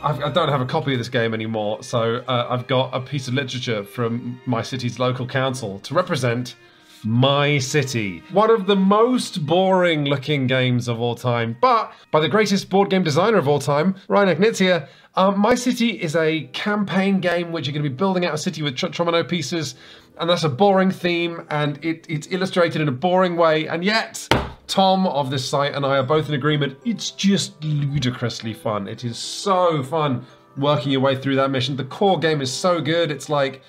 I 0.02 0.30
don't 0.30 0.50
have 0.50 0.60
a 0.60 0.66
copy 0.66 0.92
of 0.92 0.98
this 0.98 1.08
game 1.08 1.32
anymore, 1.32 1.82
so 1.82 2.16
uh, 2.28 2.48
I've 2.50 2.66
got 2.66 2.94
a 2.94 3.00
piece 3.00 3.28
of 3.28 3.32
literature 3.32 3.82
from 3.82 4.38
my 4.44 4.60
city's 4.60 4.98
local 4.98 5.26
council 5.26 5.78
to 5.78 5.94
represent 5.94 6.56
my 7.04 7.58
City. 7.58 8.22
One 8.32 8.50
of 8.50 8.66
the 8.66 8.76
most 8.76 9.46
boring 9.46 10.04
looking 10.04 10.46
games 10.46 10.88
of 10.88 11.00
all 11.00 11.14
time, 11.14 11.56
but 11.60 11.92
by 12.10 12.20
the 12.20 12.28
greatest 12.28 12.70
board 12.70 12.90
game 12.90 13.02
designer 13.02 13.38
of 13.38 13.48
all 13.48 13.58
time, 13.58 13.94
Reiner 14.08 14.36
Knizia. 14.36 14.88
Um, 15.16 15.38
my 15.38 15.54
City 15.54 15.90
is 15.90 16.16
a 16.16 16.44
campaign 16.52 17.20
game 17.20 17.52
which 17.52 17.66
you're 17.66 17.72
going 17.72 17.84
to 17.84 17.88
be 17.88 17.94
building 17.94 18.24
out 18.24 18.34
a 18.34 18.38
city 18.38 18.62
with 18.62 18.76
tr- 18.76 18.86
Tromino 18.86 19.26
pieces, 19.28 19.76
and 20.18 20.28
that's 20.28 20.44
a 20.44 20.48
boring 20.48 20.90
theme, 20.90 21.46
and 21.50 21.82
it, 21.84 22.06
it's 22.08 22.26
illustrated 22.30 22.80
in 22.80 22.88
a 22.88 22.92
boring 22.92 23.36
way, 23.36 23.68
and 23.68 23.84
yet 23.84 24.26
Tom 24.66 25.06
of 25.06 25.30
this 25.30 25.48
site 25.48 25.74
and 25.74 25.84
I 25.84 25.98
are 25.98 26.02
both 26.02 26.28
in 26.28 26.34
agreement. 26.34 26.78
It's 26.84 27.10
just 27.10 27.62
ludicrously 27.62 28.54
fun. 28.54 28.88
It 28.88 29.04
is 29.04 29.18
so 29.18 29.82
fun 29.82 30.26
working 30.56 30.92
your 30.92 31.00
way 31.00 31.16
through 31.16 31.36
that 31.36 31.50
mission. 31.50 31.76
The 31.76 31.84
core 31.84 32.18
game 32.18 32.40
is 32.40 32.52
so 32.52 32.80
good. 32.80 33.10
It's 33.10 33.28
like 33.28 33.62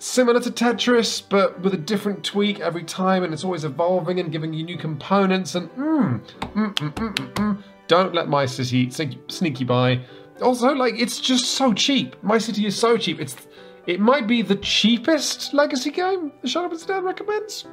similar 0.00 0.40
to 0.40 0.50
Tetris, 0.50 1.22
but 1.28 1.60
with 1.60 1.74
a 1.74 1.76
different 1.76 2.24
tweak 2.24 2.58
every 2.58 2.82
time, 2.82 3.22
and 3.22 3.32
it's 3.32 3.44
always 3.44 3.64
evolving 3.64 4.18
and 4.18 4.32
giving 4.32 4.52
you 4.52 4.64
new 4.64 4.78
components. 4.78 5.54
And 5.54 5.70
mm, 5.70 6.20
mm, 6.40 6.74
mm, 6.74 6.94
mm, 6.94 7.14
mm, 7.34 7.62
don't 7.86 8.14
let 8.14 8.28
My 8.28 8.46
City 8.46 8.90
sneak, 8.90 9.18
sneaky 9.28 9.64
by. 9.64 10.00
Also, 10.42 10.72
like 10.72 10.98
it's 10.98 11.20
just 11.20 11.52
so 11.52 11.72
cheap. 11.72 12.20
My 12.24 12.38
City 12.38 12.66
is 12.66 12.76
so 12.76 12.96
cheap. 12.96 13.20
It's 13.20 13.36
it 13.86 14.00
might 14.00 14.26
be 14.26 14.42
the 14.42 14.56
cheapest 14.56 15.54
legacy 15.54 15.90
game 15.90 16.32
the 16.42 16.48
Shut 16.48 16.64
Up 16.64 16.72
and 16.72 16.80
Stand 16.80 17.04
recommends. 17.04 17.66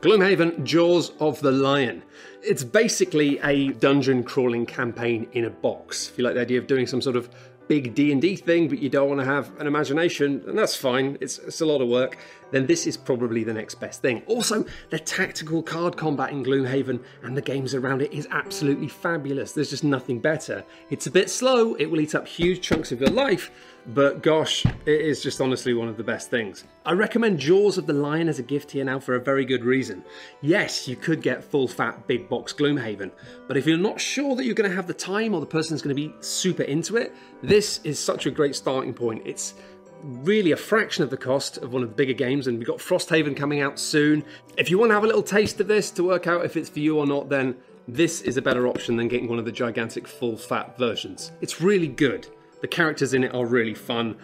Gloomhaven 0.00 0.62
Jaws 0.62 1.12
of 1.20 1.40
the 1.40 1.50
Lion. 1.50 2.02
It's 2.42 2.62
basically 2.62 3.40
a 3.40 3.68
dungeon 3.72 4.22
crawling 4.22 4.64
campaign 4.66 5.26
in 5.32 5.46
a 5.46 5.50
box. 5.50 6.10
If 6.10 6.18
you 6.18 6.24
like 6.24 6.34
the 6.34 6.42
idea 6.42 6.58
of 6.58 6.66
doing 6.66 6.86
some 6.86 7.00
sort 7.00 7.16
of 7.16 7.28
big 7.68 7.94
D&D 7.94 8.36
thing 8.36 8.68
but 8.68 8.78
you 8.78 8.88
don't 8.88 9.08
want 9.08 9.20
to 9.20 9.26
have 9.26 9.58
an 9.60 9.66
imagination, 9.66 10.42
and 10.46 10.58
that's 10.58 10.76
fine. 10.76 11.18
It's, 11.20 11.38
it's 11.38 11.60
a 11.60 11.66
lot 11.66 11.80
of 11.80 11.88
work. 11.88 12.18
Then 12.50 12.66
this 12.66 12.86
is 12.86 12.96
probably 12.96 13.44
the 13.44 13.52
next 13.52 13.76
best 13.76 14.02
thing. 14.02 14.22
Also, 14.26 14.64
the 14.90 14.98
tactical 14.98 15.62
card 15.62 15.96
combat 15.96 16.30
in 16.30 16.44
Gloomhaven 16.44 17.02
and 17.22 17.36
the 17.36 17.42
games 17.42 17.74
around 17.74 18.02
it 18.02 18.12
is 18.12 18.28
absolutely 18.30 18.88
fabulous. 18.88 19.52
There's 19.52 19.70
just 19.70 19.84
nothing 19.84 20.20
better. 20.20 20.64
It's 20.90 21.06
a 21.06 21.10
bit 21.10 21.30
slow, 21.30 21.74
it 21.74 21.86
will 21.86 22.00
eat 22.00 22.14
up 22.14 22.26
huge 22.26 22.60
chunks 22.60 22.92
of 22.92 23.00
your 23.00 23.10
life, 23.10 23.50
but 23.88 24.22
gosh, 24.22 24.66
it 24.66 25.00
is 25.00 25.22
just 25.22 25.40
honestly 25.40 25.72
one 25.72 25.88
of 25.88 25.96
the 25.96 26.02
best 26.02 26.28
things. 26.28 26.64
I 26.84 26.92
recommend 26.92 27.38
Jaws 27.38 27.78
of 27.78 27.86
the 27.86 27.92
Lion 27.92 28.28
as 28.28 28.38
a 28.38 28.42
gift 28.42 28.72
here 28.72 28.84
now 28.84 28.98
for 28.98 29.14
a 29.14 29.20
very 29.20 29.44
good 29.44 29.64
reason. 29.64 30.04
Yes, 30.40 30.88
you 30.88 30.96
could 30.96 31.22
get 31.22 31.44
full 31.44 31.68
fat 31.68 32.06
big 32.06 32.28
box 32.28 32.52
Gloomhaven, 32.52 33.10
but 33.46 33.56
if 33.56 33.66
you're 33.66 33.78
not 33.78 34.00
sure 34.00 34.34
that 34.34 34.44
you're 34.44 34.54
going 34.54 34.68
to 34.68 34.76
have 34.76 34.88
the 34.88 34.94
time 34.94 35.34
or 35.34 35.40
the 35.40 35.46
person's 35.46 35.82
going 35.82 35.94
to 35.94 36.02
be 36.02 36.14
super 36.20 36.64
into 36.64 36.96
it, 36.96 37.14
this 37.42 37.80
is 37.84 37.98
such 37.98 38.26
a 38.26 38.30
great 38.30 38.56
starting 38.56 38.92
point. 38.92 39.22
It's 39.24 39.54
really 40.02 40.52
a 40.52 40.56
fraction 40.56 41.02
of 41.04 41.10
the 41.10 41.16
cost 41.16 41.58
of 41.58 41.72
one 41.72 41.82
of 41.82 41.88
the 41.88 41.94
bigger 41.94 42.12
games, 42.12 42.46
and 42.46 42.58
we've 42.58 42.66
got 42.66 42.78
Frosthaven 42.78 43.36
coming 43.36 43.60
out 43.60 43.78
soon. 43.78 44.24
If 44.56 44.70
you 44.70 44.78
want 44.78 44.90
to 44.90 44.94
have 44.94 45.04
a 45.04 45.06
little 45.06 45.22
taste 45.22 45.60
of 45.60 45.68
this 45.68 45.90
to 45.92 46.04
work 46.04 46.26
out 46.26 46.44
if 46.44 46.56
it's 46.56 46.68
for 46.68 46.80
you 46.80 46.98
or 46.98 47.06
not, 47.06 47.28
then 47.28 47.56
this 47.88 48.20
is 48.22 48.36
a 48.36 48.42
better 48.42 48.66
option 48.66 48.96
than 48.96 49.08
getting 49.08 49.28
one 49.28 49.38
of 49.38 49.44
the 49.44 49.52
gigantic 49.52 50.06
full 50.08 50.36
fat 50.36 50.76
versions. 50.76 51.32
It's 51.40 51.60
really 51.60 51.88
good. 51.88 52.26
The 52.60 52.68
characters 52.68 53.14
in 53.14 53.24
it 53.24 53.34
are 53.34 53.46
really 53.46 53.74
fun. 53.74 54.16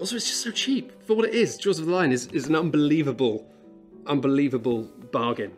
Also, 0.00 0.16
it's 0.16 0.26
just 0.26 0.42
so 0.42 0.50
cheap 0.50 0.92
for 1.04 1.14
what 1.14 1.26
it 1.26 1.34
is. 1.34 1.56
Jaws 1.56 1.78
of 1.78 1.86
the 1.86 1.92
Lion 1.92 2.12
is, 2.12 2.26
is 2.28 2.46
an 2.46 2.56
unbelievable, 2.56 3.46
unbelievable 4.06 4.84
bargain. 5.12 5.52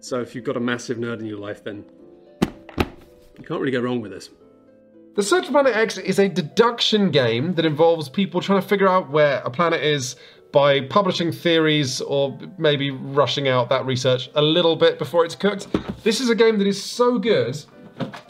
So 0.00 0.20
if 0.20 0.34
you've 0.34 0.44
got 0.44 0.56
a 0.56 0.60
massive 0.60 0.98
nerd 0.98 1.20
in 1.20 1.26
your 1.26 1.38
life, 1.38 1.64
then 1.64 1.84
you 3.38 3.44
can't 3.44 3.60
really 3.60 3.72
go 3.72 3.80
wrong 3.80 4.00
with 4.00 4.12
this. 4.12 4.30
The 5.16 5.22
Search 5.22 5.46
for 5.46 5.52
Planet 5.52 5.74
X 5.74 5.96
is 5.96 6.18
a 6.18 6.28
deduction 6.28 7.10
game 7.10 7.54
that 7.54 7.64
involves 7.64 8.06
people 8.06 8.42
trying 8.42 8.60
to 8.60 8.68
figure 8.68 8.86
out 8.86 9.08
where 9.08 9.38
a 9.46 9.50
planet 9.50 9.82
is 9.82 10.14
by 10.52 10.82
publishing 10.82 11.32
theories 11.32 12.02
or 12.02 12.38
maybe 12.58 12.90
rushing 12.90 13.48
out 13.48 13.70
that 13.70 13.86
research 13.86 14.28
a 14.34 14.42
little 14.42 14.76
bit 14.76 14.98
before 14.98 15.24
it's 15.24 15.34
cooked. 15.34 15.68
This 16.02 16.20
is 16.20 16.28
a 16.28 16.34
game 16.34 16.58
that 16.58 16.66
is 16.66 16.82
so 16.82 17.18
good. 17.18 17.56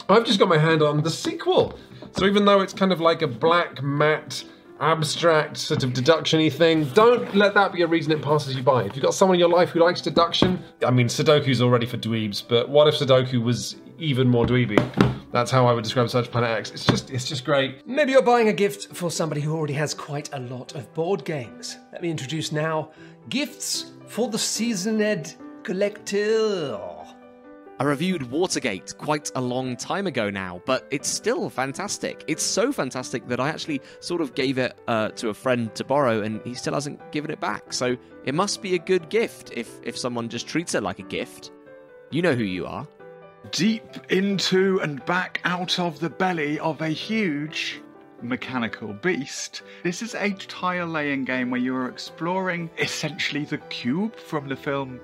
I've 0.07 0.23
just 0.23 0.39
got 0.39 0.47
my 0.47 0.57
hand 0.57 0.81
on 0.81 1.03
the 1.03 1.09
sequel. 1.09 1.77
So 2.13 2.25
even 2.25 2.45
though 2.45 2.61
it's 2.61 2.73
kind 2.73 2.93
of 2.93 3.01
like 3.01 3.21
a 3.21 3.27
black 3.27 3.83
matte 3.83 4.45
abstract 4.79 5.57
sort 5.57 5.83
of 5.83 5.91
deduction-y 5.91 6.49
thing, 6.49 6.85
don't 6.93 7.35
let 7.35 7.53
that 7.55 7.73
be 7.73 7.81
a 7.81 7.87
reason 7.87 8.13
it 8.13 8.21
passes 8.21 8.55
you 8.55 8.63
by. 8.63 8.85
If 8.85 8.95
you've 8.95 9.03
got 9.03 9.13
someone 9.13 9.35
in 9.35 9.39
your 9.41 9.49
life 9.49 9.71
who 9.71 9.81
likes 9.81 9.99
deduction, 9.99 10.63
I 10.85 10.91
mean 10.91 11.07
Sudoku's 11.07 11.61
already 11.61 11.85
for 11.85 11.97
dweebs, 11.97 12.43
but 12.47 12.69
what 12.69 12.87
if 12.87 12.95
Sudoku 12.95 13.43
was 13.43 13.75
even 13.99 14.29
more 14.29 14.45
dweeby? 14.45 15.16
That's 15.37 15.51
how 15.51 15.67
I 15.67 15.73
would 15.73 15.83
describe 15.83 16.09
Search 16.09 16.31
Planet 16.31 16.49
X. 16.49 16.71
It's 16.71 16.83
just 16.83 17.11
it's 17.11 17.25
just 17.25 17.45
great. 17.45 17.85
Maybe 17.85 18.11
you're 18.11 18.23
buying 18.23 18.47
a 18.47 18.53
gift 18.53 18.95
for 18.95 19.11
somebody 19.11 19.39
who 19.39 19.55
already 19.55 19.75
has 19.75 19.93
quite 19.93 20.33
a 20.33 20.39
lot 20.39 20.73
of 20.73 20.91
board 20.95 21.25
games. 21.25 21.77
Let 21.93 22.01
me 22.01 22.09
introduce 22.09 22.51
now 22.51 22.89
gifts 23.29 23.91
for 24.07 24.29
the 24.29 24.39
seasoned 24.39 25.35
collector. 25.61 26.79
I 27.79 27.83
reviewed 27.83 28.31
Watergate 28.31 28.97
quite 28.97 29.29
a 29.35 29.41
long 29.41 29.77
time 29.77 30.07
ago 30.07 30.31
now, 30.31 30.59
but 30.65 30.87
it's 30.89 31.07
still 31.07 31.51
fantastic. 31.51 32.23
It's 32.25 32.41
so 32.41 32.71
fantastic 32.71 33.27
that 33.27 33.39
I 33.39 33.49
actually 33.49 33.81
sort 33.99 34.21
of 34.21 34.33
gave 34.33 34.57
it 34.57 34.75
uh, 34.87 35.09
to 35.09 35.29
a 35.29 35.35
friend 35.35 35.73
to 35.75 35.83
borrow, 35.83 36.23
and 36.23 36.41
he 36.45 36.55
still 36.55 36.73
hasn't 36.73 37.11
given 37.11 37.29
it 37.29 37.39
back. 37.39 37.73
So 37.73 37.95
it 38.25 38.33
must 38.33 38.63
be 38.63 38.73
a 38.73 38.79
good 38.79 39.07
gift 39.09 39.51
if 39.53 39.69
if 39.83 39.95
someone 39.95 40.29
just 40.29 40.47
treats 40.47 40.73
it 40.73 40.81
like 40.81 40.97
a 40.97 41.03
gift. 41.03 41.51
You 42.09 42.23
know 42.23 42.33
who 42.33 42.43
you 42.43 42.65
are. 42.65 42.87
Deep 43.51 44.11
into 44.11 44.79
and 44.81 45.03
back 45.05 45.39
out 45.43 45.79
of 45.79 45.99
the 45.99 46.09
belly 46.09 46.59
of 46.59 46.81
a 46.81 46.89
huge 46.89 47.81
mechanical 48.21 48.93
beast. 48.93 49.61
This 49.83 50.01
is 50.01 50.15
a 50.15 50.31
tile 50.31 50.87
laying 50.87 51.23
game 51.23 51.49
where 51.51 51.59
you 51.59 51.75
are 51.75 51.87
exploring 51.87 52.69
essentially 52.77 53.45
the 53.45 53.59
cube 53.59 54.15
from 54.15 54.49
the 54.49 54.55
film 54.55 54.99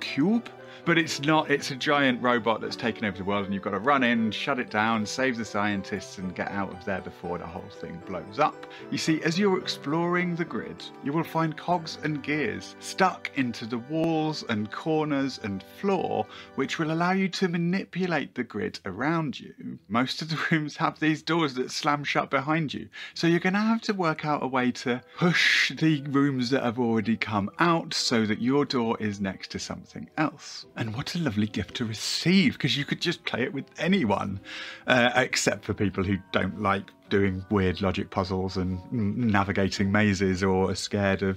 Cube 0.00 0.48
but 0.84 0.98
it's 0.98 1.20
not. 1.20 1.50
It's 1.50 1.70
a 1.70 1.76
giant 1.76 2.22
robot 2.22 2.60
that's 2.60 2.76
taken 2.76 3.04
over 3.04 3.16
the 3.16 3.24
world, 3.24 3.44
and 3.44 3.54
you've 3.54 3.62
got 3.62 3.70
to 3.70 3.78
run 3.78 4.02
in, 4.02 4.30
shut 4.30 4.58
it 4.58 4.70
down, 4.70 5.06
save 5.06 5.36
the 5.36 5.44
scientists, 5.44 6.18
and 6.18 6.34
get 6.34 6.50
out 6.50 6.72
of 6.72 6.84
there 6.84 7.00
before 7.00 7.38
the 7.38 7.46
whole 7.46 7.68
thing 7.80 8.00
blows 8.06 8.38
up. 8.38 8.66
You 8.90 8.98
see, 8.98 9.22
as 9.22 9.38
you're 9.38 9.58
exploring 9.58 10.36
the 10.36 10.44
grid, 10.44 10.84
you 11.04 11.12
will 11.12 11.24
find 11.24 11.56
cogs 11.56 11.98
and 12.02 12.22
gears 12.22 12.76
stuck 12.80 13.30
into 13.36 13.66
the 13.66 13.78
walls 13.78 14.44
and 14.48 14.70
corners 14.70 15.40
and 15.42 15.62
floor, 15.80 16.26
which 16.54 16.78
will 16.78 16.92
allow 16.92 17.12
you 17.12 17.28
to 17.28 17.48
manipulate 17.48 18.34
the 18.34 18.44
grid 18.44 18.80
around 18.84 19.38
you. 19.38 19.78
Most 19.88 20.22
of 20.22 20.30
the 20.30 20.38
rooms 20.50 20.76
have 20.76 20.98
these 21.00 21.22
doors 21.22 21.54
that 21.54 21.70
slam 21.70 22.04
shut 22.04 22.30
behind 22.30 22.74
you, 22.74 22.88
so 23.14 23.26
you're 23.26 23.40
going 23.40 23.52
to 23.54 23.60
have 23.60 23.82
to 23.82 23.92
work 23.94 24.24
out 24.24 24.42
a 24.42 24.46
way 24.46 24.70
to 24.72 25.02
push 25.16 25.72
the 25.72 26.02
rooms 26.02 26.50
that 26.50 26.62
have 26.62 26.78
already 26.78 27.16
come 27.16 27.50
out 27.58 27.94
so 27.94 28.26
that 28.26 28.40
your 28.40 28.64
door 28.64 28.96
is 29.00 29.20
next 29.20 29.50
to 29.52 29.58
something 29.58 30.08
else. 30.16 30.66
And 30.78 30.94
what 30.94 31.16
a 31.16 31.18
lovely 31.18 31.48
gift 31.48 31.74
to 31.78 31.84
receive 31.84 32.52
because 32.52 32.76
you 32.76 32.84
could 32.84 33.00
just 33.00 33.24
play 33.24 33.42
it 33.42 33.52
with 33.52 33.64
anyone, 33.78 34.38
uh, 34.86 35.10
except 35.16 35.64
for 35.64 35.74
people 35.74 36.04
who 36.04 36.18
don't 36.30 36.62
like 36.62 36.84
doing 37.10 37.44
weird 37.50 37.82
logic 37.82 38.10
puzzles 38.10 38.56
and 38.56 38.80
navigating 38.92 39.90
mazes 39.90 40.44
or 40.44 40.70
are 40.70 40.76
scared 40.76 41.24
of 41.24 41.36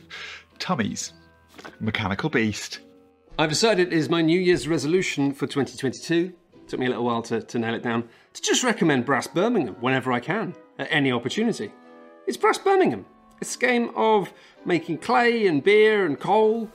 tummies. 0.60 1.13
Mechanical 1.79 2.29
Beast. 2.29 2.81
I've 3.39 3.50
decided 3.50 3.88
it 3.88 3.93
is 3.93 4.10
my 4.10 4.21
New 4.21 4.39
Year's 4.39 4.67
resolution 4.67 5.33
for 5.33 5.48
2022. 5.48 6.33
Took 6.67 6.79
me 6.79 6.86
a 6.86 6.89
little 6.89 7.05
while 7.05 7.24
to, 7.24 7.41
to 7.41 7.57
nail 7.57 7.74
it 7.74 7.81
down. 7.81 8.07
To 8.33 8.41
just 8.43 8.63
recommend 8.63 9.05
Brass 9.05 9.25
Birmingham 9.25 9.74
whenever 9.79 10.12
I 10.12 10.19
can, 10.19 10.53
at 10.77 10.88
any 10.91 11.12
opportunity. 11.12 11.71
It's 12.27 12.38
Brass 12.38 12.60
Birmingham. 12.60 13.07
It's 13.41 13.55
a 13.55 13.60
game 13.60 13.89
of 13.95 14.31
making 14.65 15.00
clay 15.00 15.48
and 15.48 15.63
beer 15.63 16.05
and 16.05 16.19
coal 16.19 16.69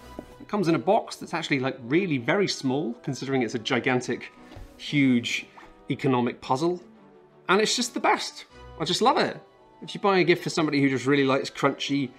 it 0.46 0.50
comes 0.50 0.68
in 0.68 0.76
a 0.76 0.78
box 0.78 1.16
that's 1.16 1.34
actually 1.34 1.58
like 1.58 1.76
really 1.82 2.18
very 2.18 2.46
small, 2.46 2.94
considering 3.02 3.42
it's 3.42 3.56
a 3.56 3.58
gigantic, 3.58 4.32
huge 4.76 5.46
economic 5.90 6.40
puzzle. 6.40 6.80
And 7.48 7.60
it's 7.60 7.74
just 7.74 7.94
the 7.94 8.00
best. 8.00 8.44
I 8.78 8.84
just 8.84 9.02
love 9.02 9.18
it. 9.18 9.40
If 9.82 9.92
you 9.92 10.00
buy 10.00 10.18
a 10.18 10.24
gift 10.24 10.44
for 10.44 10.50
somebody 10.50 10.80
who 10.80 10.88
just 10.88 11.04
really 11.04 11.24
likes 11.24 11.50
crunchy, 11.50 12.10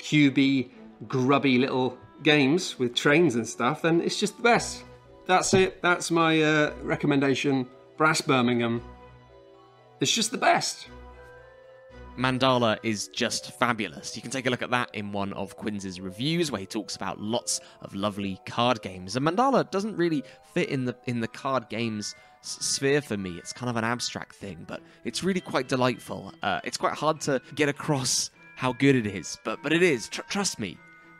cubey, 0.00 0.70
grubby 1.06 1.58
little 1.58 1.96
games 2.24 2.76
with 2.76 2.92
trains 2.96 3.36
and 3.36 3.48
stuff, 3.48 3.82
then 3.82 4.00
it's 4.00 4.18
just 4.18 4.36
the 4.36 4.42
best. 4.42 4.82
That's 5.26 5.54
it. 5.54 5.80
That's 5.80 6.10
my 6.10 6.42
uh, 6.42 6.74
recommendation. 6.82 7.68
Brass 7.96 8.20
Birmingham. 8.20 8.82
It's 10.00 10.10
just 10.10 10.32
the 10.32 10.38
best. 10.38 10.88
Mandala 12.16 12.78
is 12.82 13.08
just 13.08 13.52
fabulous. 13.58 14.16
You 14.16 14.22
can 14.22 14.30
take 14.30 14.46
a 14.46 14.50
look 14.50 14.62
at 14.62 14.70
that 14.70 14.94
in 14.94 15.12
one 15.12 15.32
of 15.34 15.56
Quinn's 15.56 16.00
reviews 16.00 16.50
where 16.50 16.60
he 16.60 16.66
talks 16.66 16.96
about 16.96 17.20
lots 17.20 17.60
of 17.82 17.94
lovely 17.94 18.40
card 18.46 18.80
games. 18.80 19.16
And 19.16 19.26
Mandala 19.26 19.70
doesn't 19.70 19.96
really 19.96 20.24
fit 20.54 20.70
in 20.70 20.86
the 20.86 20.96
in 21.06 21.20
the 21.20 21.28
card 21.28 21.68
games 21.68 22.14
sphere 22.40 23.02
for 23.02 23.16
me. 23.16 23.32
It's 23.36 23.52
kind 23.52 23.68
of 23.68 23.76
an 23.76 23.84
abstract 23.84 24.34
thing, 24.36 24.64
but 24.66 24.80
it's 25.04 25.22
really 25.22 25.40
quite 25.40 25.68
delightful. 25.68 26.32
Uh, 26.42 26.60
it's 26.64 26.78
quite 26.78 26.94
hard 26.94 27.20
to 27.22 27.42
get 27.54 27.68
across 27.68 28.30
how 28.56 28.72
good 28.72 28.96
it 28.96 29.06
is, 29.06 29.38
but 29.44 29.62
but 29.62 29.72
it 29.72 29.82
is. 29.82 30.08
Tr- 30.08 30.22
trust 30.22 30.58
me, 30.58 30.78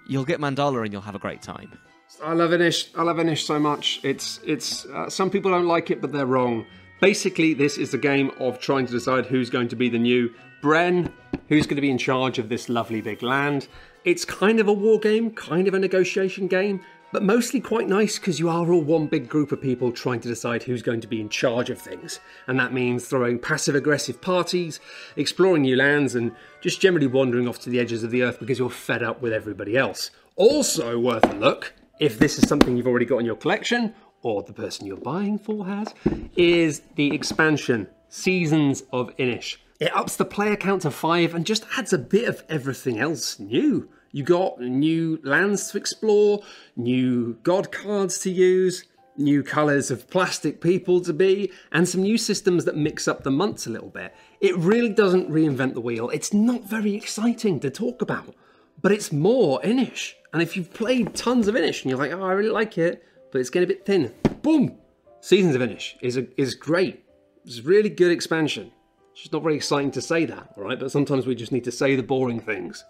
you'll 0.09 0.25
get 0.25 0.41
Mandala 0.41 0.83
and 0.83 0.93
you'll 0.93 1.03
have 1.03 1.15
a 1.15 1.21
great 1.21 1.43
time. 1.43 1.79
I 2.25 2.33
love 2.33 2.53
Inis. 2.55 2.91
I 2.97 3.03
love 3.03 3.19
Inis 3.21 3.45
so 3.45 3.59
much. 3.59 4.01
It's 4.03 4.41
it's 4.45 4.87
uh, 4.87 5.11
some 5.11 5.29
people 5.29 5.51
don't 5.51 5.67
like 5.67 5.91
it, 5.91 6.01
but 6.01 6.13
they're 6.13 6.27
wrong. 6.27 6.65
Basically, 7.01 7.53
this 7.53 7.77
is 7.77 7.91
the 7.91 7.99
game 7.99 8.31
of 8.39 8.59
trying 8.59 8.87
to 8.87 8.93
decide 8.93 9.27
who's 9.27 9.51
going 9.51 9.69
to 9.69 9.77
be 9.77 9.91
the 9.91 9.99
new 9.99 10.33
Brenn, 10.63 11.13
who's 11.49 11.67
going 11.67 11.77
to 11.77 11.83
be 11.83 11.91
in 11.91 11.99
charge 11.99 12.39
of 12.39 12.49
this 12.49 12.71
lovely 12.71 13.03
big 13.03 13.23
land. 13.23 13.69
It's 14.05 14.25
kind 14.25 14.59
of 14.61 14.69
a 14.69 14.73
war 14.73 14.99
game, 14.99 15.31
kind 15.33 15.69
of 15.69 15.75
a 15.75 15.79
negotiation 15.79 16.47
game, 16.47 16.81
but 17.13 17.23
mostly 17.23 17.61
quite 17.61 17.87
nice 17.87 18.19
because 18.19 18.41
you 18.41 18.49
are 18.49 18.73
all 18.73 18.81
one 18.81 19.09
big 19.09 19.29
group 19.29 19.53
of 19.53 19.61
people 19.61 19.93
trying 19.93 20.21
to 20.21 20.29
decide 20.29 20.63
who's 20.63 20.81
going 20.81 21.03
to 21.03 21.07
be 21.07 21.21
in 21.21 21.29
charge 21.29 21.69
of 21.69 21.79
things. 21.79 22.19
And 22.47 22.59
that 22.59 22.73
means 22.73 23.07
throwing 23.07 23.39
passive 23.39 23.75
aggressive 23.75 24.23
parties, 24.23 24.81
exploring 25.17 25.63
new 25.63 25.77
lands, 25.77 26.15
and 26.15 26.33
just 26.63 26.81
generally 26.81 27.07
wandering 27.07 27.47
off 27.47 27.61
to 27.61 27.71
the 27.71 27.79
edges 27.79 28.05
of 28.05 28.11
the 28.11 28.23
earth 28.23 28.41
because 28.41 28.59
you're 28.59 28.71
fed 28.71 29.03
up 29.03 29.21
with 29.21 29.35
everybody 29.35 29.77
else. 29.77 30.11
Also 30.37 30.99
worth 30.99 31.31
a 31.31 31.37
look, 31.37 31.75
if 32.01 32.19
this 32.19 32.39
is 32.39 32.49
something 32.49 32.77
you've 32.77 32.87
already 32.87 33.07
got 33.07 33.19
in 33.19 33.27
your 33.27 33.37
collection, 33.37 33.95
or 34.23 34.43
the 34.43 34.53
person 34.53 34.87
you're 34.87 34.97
buying 34.97 35.39
for 35.39 35.67
has, 35.67 35.95
is 36.37 36.83
the 36.97 37.15
expansion 37.15 37.89
Seasons 38.09 38.83
of 38.93 39.13
Inis. 39.19 39.57
It 39.79 39.95
ups 39.95 40.17
the 40.17 40.25
player 40.25 40.57
count 40.57 40.83
to 40.83 40.91
five 40.91 41.35
and 41.35 41.45
just 41.45 41.67
adds 41.77 41.93
a 41.93 41.99
bit 41.99 42.29
of 42.29 42.43
everything 42.49 42.99
else 42.99 43.39
new. 43.39 43.89
You 44.13 44.23
got 44.23 44.61
new 44.61 45.21
lands 45.23 45.71
to 45.71 45.79
explore, 45.79 46.43
new 46.77 47.35
god 47.43 47.71
cards 47.71 48.19
to 48.21 48.31
use, 48.31 48.85
new 49.19 49.43
colours 49.43 49.91
of 49.91 50.09
plastic 50.09 50.61
people 50.61 51.01
to 51.03 51.13
be, 51.13 51.53
and 51.73 51.89
some 51.89 52.03
new 52.03 52.17
systems 52.17 52.65
that 52.65 52.77
mix 52.77 53.07
up 53.07 53.23
the 53.23 53.31
months 53.31 53.67
a 53.67 53.71
little 53.71 53.91
bit. 53.91 54.15
It 54.41 54.57
really 54.57 54.91
doesn't 54.91 55.31
reinvent 55.31 55.75
the 55.75 55.81
wheel. 55.81 56.09
It's 56.11 56.33
not 56.33 56.65
very 56.65 56.95
exciting 56.95 57.61
to 57.61 57.71
talk 57.71 58.01
about, 58.01 58.35
but 58.81 58.93
it's 58.93 59.13
more 59.13 59.63
Inis. 59.65 60.15
And 60.33 60.43
if 60.43 60.57
you've 60.57 60.73
played 60.73 61.15
tons 61.15 61.49
of 61.49 61.57
Inis 61.57 61.83
and 61.83 61.91
you're 61.91 61.99
like, 61.99 62.13
oh, 62.13 62.23
I 62.23 62.33
really 62.33 62.51
like 62.51 62.79
it, 62.79 63.05
but 63.31 63.41
it's 63.41 63.51
getting 63.51 63.67
a 63.67 63.73
bit 63.75 63.85
thin, 63.85 64.13
boom! 64.43 64.77
Seasons 65.21 65.55
of 65.55 65.63
Inis 65.63 65.95
is, 66.01 66.17
a, 66.17 66.41
is 66.41 66.55
great. 66.55 67.05
It's 67.45 67.59
a 67.59 67.63
really 67.63 67.91
good 67.91 68.13
expansion. 68.13 68.73
It's 69.13 69.23
just 69.23 69.33
not 69.33 69.43
very 69.43 69.57
exciting 69.57 69.91
to 69.93 70.03
say 70.03 70.25
that, 70.27 70.53
all 70.57 70.65
right? 70.65 70.79
But 70.79 70.91
sometimes 70.91 71.27
we 71.27 71.35
just 71.35 71.53
need 71.53 71.65
to 71.65 71.73
say 71.73 71.97
the 71.97 72.03
boring 72.03 72.41
things. 72.41 72.85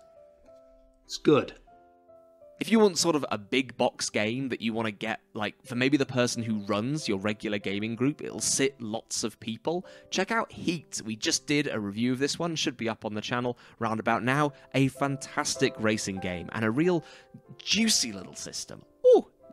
It's 1.05 1.19
good. 1.19 1.55
If 2.59 2.73
you 2.73 2.81
want 2.81 2.97
sort 2.97 3.17
of 3.17 3.25
a 3.31 3.37
big 3.37 3.77
box 3.77 4.09
game 4.09 4.49
that 4.49 4.63
you 4.63 4.73
want 4.73 4.87
to 4.87 4.93
get, 4.93 5.21
like, 5.35 5.55
for 5.67 5.75
maybe 5.75 5.99
the 5.99 6.07
person 6.07 6.43
who 6.43 6.65
runs 6.65 7.07
your 7.07 7.19
regular 7.19 7.59
gaming 7.59 7.95
group, 7.95 8.23
it'll 8.23 8.41
sit 8.41 8.81
lots 8.81 9.25
of 9.25 9.39
people, 9.41 9.85
check 10.11 10.31
out 10.31 10.51
Heat. 10.51 11.03
We 11.05 11.17
just 11.17 11.47
did 11.47 11.69
a 11.69 11.79
review 11.79 12.13
of 12.13 12.19
this 12.19 12.39
one, 12.39 12.57
should 12.57 12.79
be 12.79 12.89
up 12.89 13.05
on 13.05 13.13
the 13.13 13.21
channel 13.21 13.59
round 13.79 14.01
about 14.01 14.25
now. 14.25 14.53
A 14.75 14.89
fantastic 14.89 15.75
racing 15.79 16.19
game 16.21 16.49
and 16.53 16.65
a 16.65 16.71
real 16.71 17.05
juicy 17.63 18.11
little 18.11 18.35
system. 18.35 18.83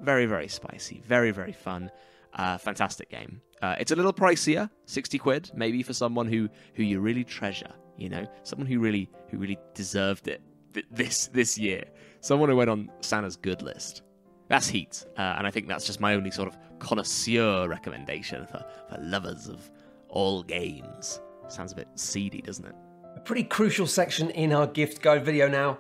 Very, 0.04 0.26
very 0.26 0.48
spicy, 0.48 1.02
very, 1.06 1.32
very 1.32 1.54
fun. 1.54 1.90
Uh, 2.34 2.58
fantastic 2.58 3.10
game. 3.10 3.42
Uh, 3.62 3.76
it's 3.80 3.92
a 3.92 3.96
little 3.96 4.14
pricier, 4.14 4.70
60 4.86 5.18
quid, 5.20 5.52
maybe 5.56 5.84
for 5.84 5.94
someone 5.94 6.28
who, 6.28 6.50
who 6.74 6.84
you 6.84 7.00
really 7.00 7.24
treasure, 7.24 7.72
you 7.98 8.10
know, 8.10 8.26
someone 8.44 8.68
who 8.68 8.80
really, 8.80 9.10
who 9.30 9.38
really 9.38 9.58
deserved 9.74 10.28
it 10.28 10.42
th- 10.74 10.86
this, 10.92 11.28
this 11.28 11.58
year 11.58 11.84
someone 12.24 12.48
who 12.50 12.56
went 12.56 12.70
on 12.70 12.90
Santa's 13.02 13.36
good 13.36 13.62
list. 13.62 14.02
That's 14.48 14.68
Heat, 14.68 15.06
uh, 15.18 15.36
and 15.38 15.46
I 15.46 15.52
think 15.52 15.68
that's 15.68 15.86
just 15.86 16.00
my 16.00 16.16
only 16.16 16.32
sort 16.32 16.48
of 16.48 16.58
connoisseur 16.80 17.68
recommendation 17.68 18.48
for, 18.48 18.64
for 18.90 18.98
lovers 19.02 19.48
of 19.48 19.70
all 20.08 20.42
games. 20.42 21.22
Sounds 21.50 21.74
a 21.74 21.76
bit 21.76 21.88
seedy, 21.96 22.42
doesn't 22.42 22.66
it? 22.66 22.76
A 23.16 23.20
pretty 23.20 23.44
crucial 23.44 23.88
section 23.88 24.30
in 24.32 24.54
our 24.54 24.68
gift 24.68 25.02
guide 25.02 25.26
video 25.26 25.48
now. 25.48 25.80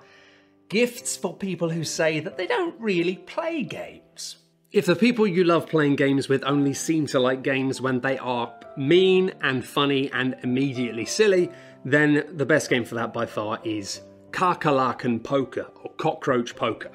Gifts 0.70 1.16
for 1.16 1.36
people 1.36 1.70
who 1.70 1.84
say 1.84 2.20
that 2.20 2.38
they 2.38 2.48
don't 2.48 2.80
really 2.80 3.18
play 3.18 3.64
games. 3.64 4.38
If 4.72 4.88
the 4.88 4.96
people 4.96 5.28
you 5.28 5.44
love 5.44 5.68
playing 5.68 5.98
games 5.98 6.28
with 6.28 6.44
only 6.46 6.74
seem 6.74 7.06
to 7.08 7.20
like 7.20 7.44
games 7.44 7.80
when 7.80 8.00
they 8.00 8.18
are 8.18 8.52
mean 8.76 9.32
and 9.42 9.64
funny 9.64 10.12
and 10.12 10.36
immediately 10.42 11.06
silly, 11.06 11.52
then 11.86 12.26
the 12.38 12.46
best 12.46 12.72
game 12.72 12.84
for 12.84 12.96
that 12.96 13.14
by 13.14 13.28
far 13.28 13.60
is 13.64 14.02
Kakerlaken 14.32 15.24
Poker 15.24 15.68
or 15.84 15.92
Cockroach 15.92 16.56
Poker. 16.56 16.92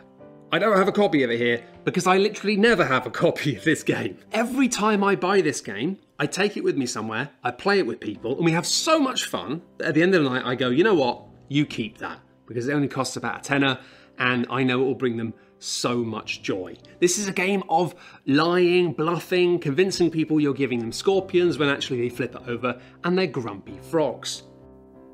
I 0.50 0.58
don't 0.58 0.76
have 0.76 0.88
a 0.88 0.92
copy 0.92 1.22
of 1.22 1.30
it 1.30 1.38
here 1.38 1.62
because 1.84 2.08
I 2.08 2.16
literally 2.16 2.56
never 2.56 2.84
have 2.84 3.06
a 3.06 3.10
copy 3.24 3.54
of 3.54 3.62
this 3.62 3.84
game. 3.84 4.18
Every 4.32 4.68
time 4.68 5.04
I 5.04 5.14
buy 5.14 5.40
this 5.40 5.60
game, 5.60 5.98
I 6.18 6.26
take 6.26 6.56
it 6.56 6.64
with 6.64 6.76
me 6.76 6.86
somewhere, 6.86 7.30
I 7.44 7.52
play 7.52 7.78
it 7.78 7.86
with 7.86 8.00
people, 8.00 8.34
and 8.34 8.44
we 8.44 8.50
have 8.50 8.66
so 8.66 8.98
much 8.98 9.26
fun 9.26 9.62
that 9.76 9.88
at 9.88 9.94
the 9.94 10.02
end 10.02 10.16
of 10.16 10.24
the 10.24 10.30
night 10.30 10.44
I 10.44 10.56
go, 10.56 10.70
you 10.70 10.82
know 10.82 10.94
what, 10.94 11.22
you 11.48 11.64
keep 11.64 11.98
that 11.98 12.18
because 12.48 12.66
it 12.66 12.72
only 12.72 12.88
costs 12.88 13.16
about 13.16 13.40
a 13.40 13.42
tenner 13.42 13.78
and 14.18 14.46
I 14.50 14.64
know 14.64 14.80
it 14.82 14.84
will 14.84 14.94
bring 14.94 15.16
them 15.16 15.34
so 15.60 15.98
much 15.98 16.42
joy. 16.42 16.76
This 17.00 17.18
is 17.18 17.28
a 17.28 17.32
game 17.32 17.62
of 17.68 17.94
lying, 18.26 18.92
bluffing, 18.92 19.58
convincing 19.58 20.10
people 20.10 20.40
you're 20.40 20.54
giving 20.54 20.80
them 20.80 20.92
scorpions 20.92 21.58
when 21.58 21.68
actually 21.68 22.00
they 22.00 22.08
flip 22.08 22.34
it 22.34 22.42
over 22.46 22.80
and 23.04 23.16
they're 23.16 23.26
grumpy 23.26 23.78
frogs. 23.90 24.44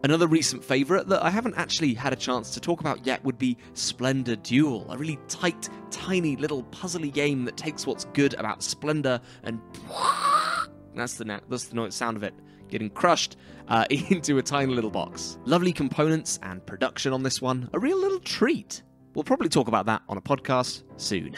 Another 0.03 0.27
recent 0.27 0.63
favourite 0.63 1.09
that 1.09 1.23
I 1.23 1.31
haven't 1.31 1.55
actually 1.55 1.95
had 1.95 2.13
a 2.13 2.17
chance 2.17 2.51
to 2.51 2.61
talk 2.61 2.81
about 2.81 3.07
yet 3.07 3.25
would 3.25 3.39
be 3.39 3.57
Splendor 3.73 4.37
Duel, 4.37 4.87
a 4.91 4.99
really 4.99 5.19
tight, 5.29 5.71
tiny 5.91 6.37
little 6.37 6.63
puzzly 6.65 7.11
game 7.11 7.47
that 7.47 7.57
takes 7.57 7.87
what's 7.87 8.05
good 8.07 8.35
about 8.35 8.63
Splendor 8.63 9.19
and 9.45 9.61
that's 10.95 11.15
the 11.15 11.41
that's 11.49 11.65
the 11.65 11.91
sound 11.91 12.19
of 12.19 12.23
it 12.23 12.35
getting 12.75 12.91
crushed 12.91 13.37
uh, 13.69 13.87
into 13.91 14.39
a 14.39 14.43
tiny 14.43 14.75
little 14.75 14.91
box. 14.91 15.39
Lovely 15.45 15.73
components 15.73 16.41
and 16.43 16.65
production 16.67 17.13
on 17.13 17.23
this 17.23 17.41
one, 17.41 17.71
a 17.73 17.79
real 17.79 17.99
little 17.99 18.19
treat. 18.19 18.83
We'll 19.15 19.25
probably 19.25 19.49
talk 19.49 19.69
about 19.69 19.87
that 19.87 20.03
on 20.09 20.19
a 20.19 20.21
podcast 20.21 20.83
soon. 20.97 21.37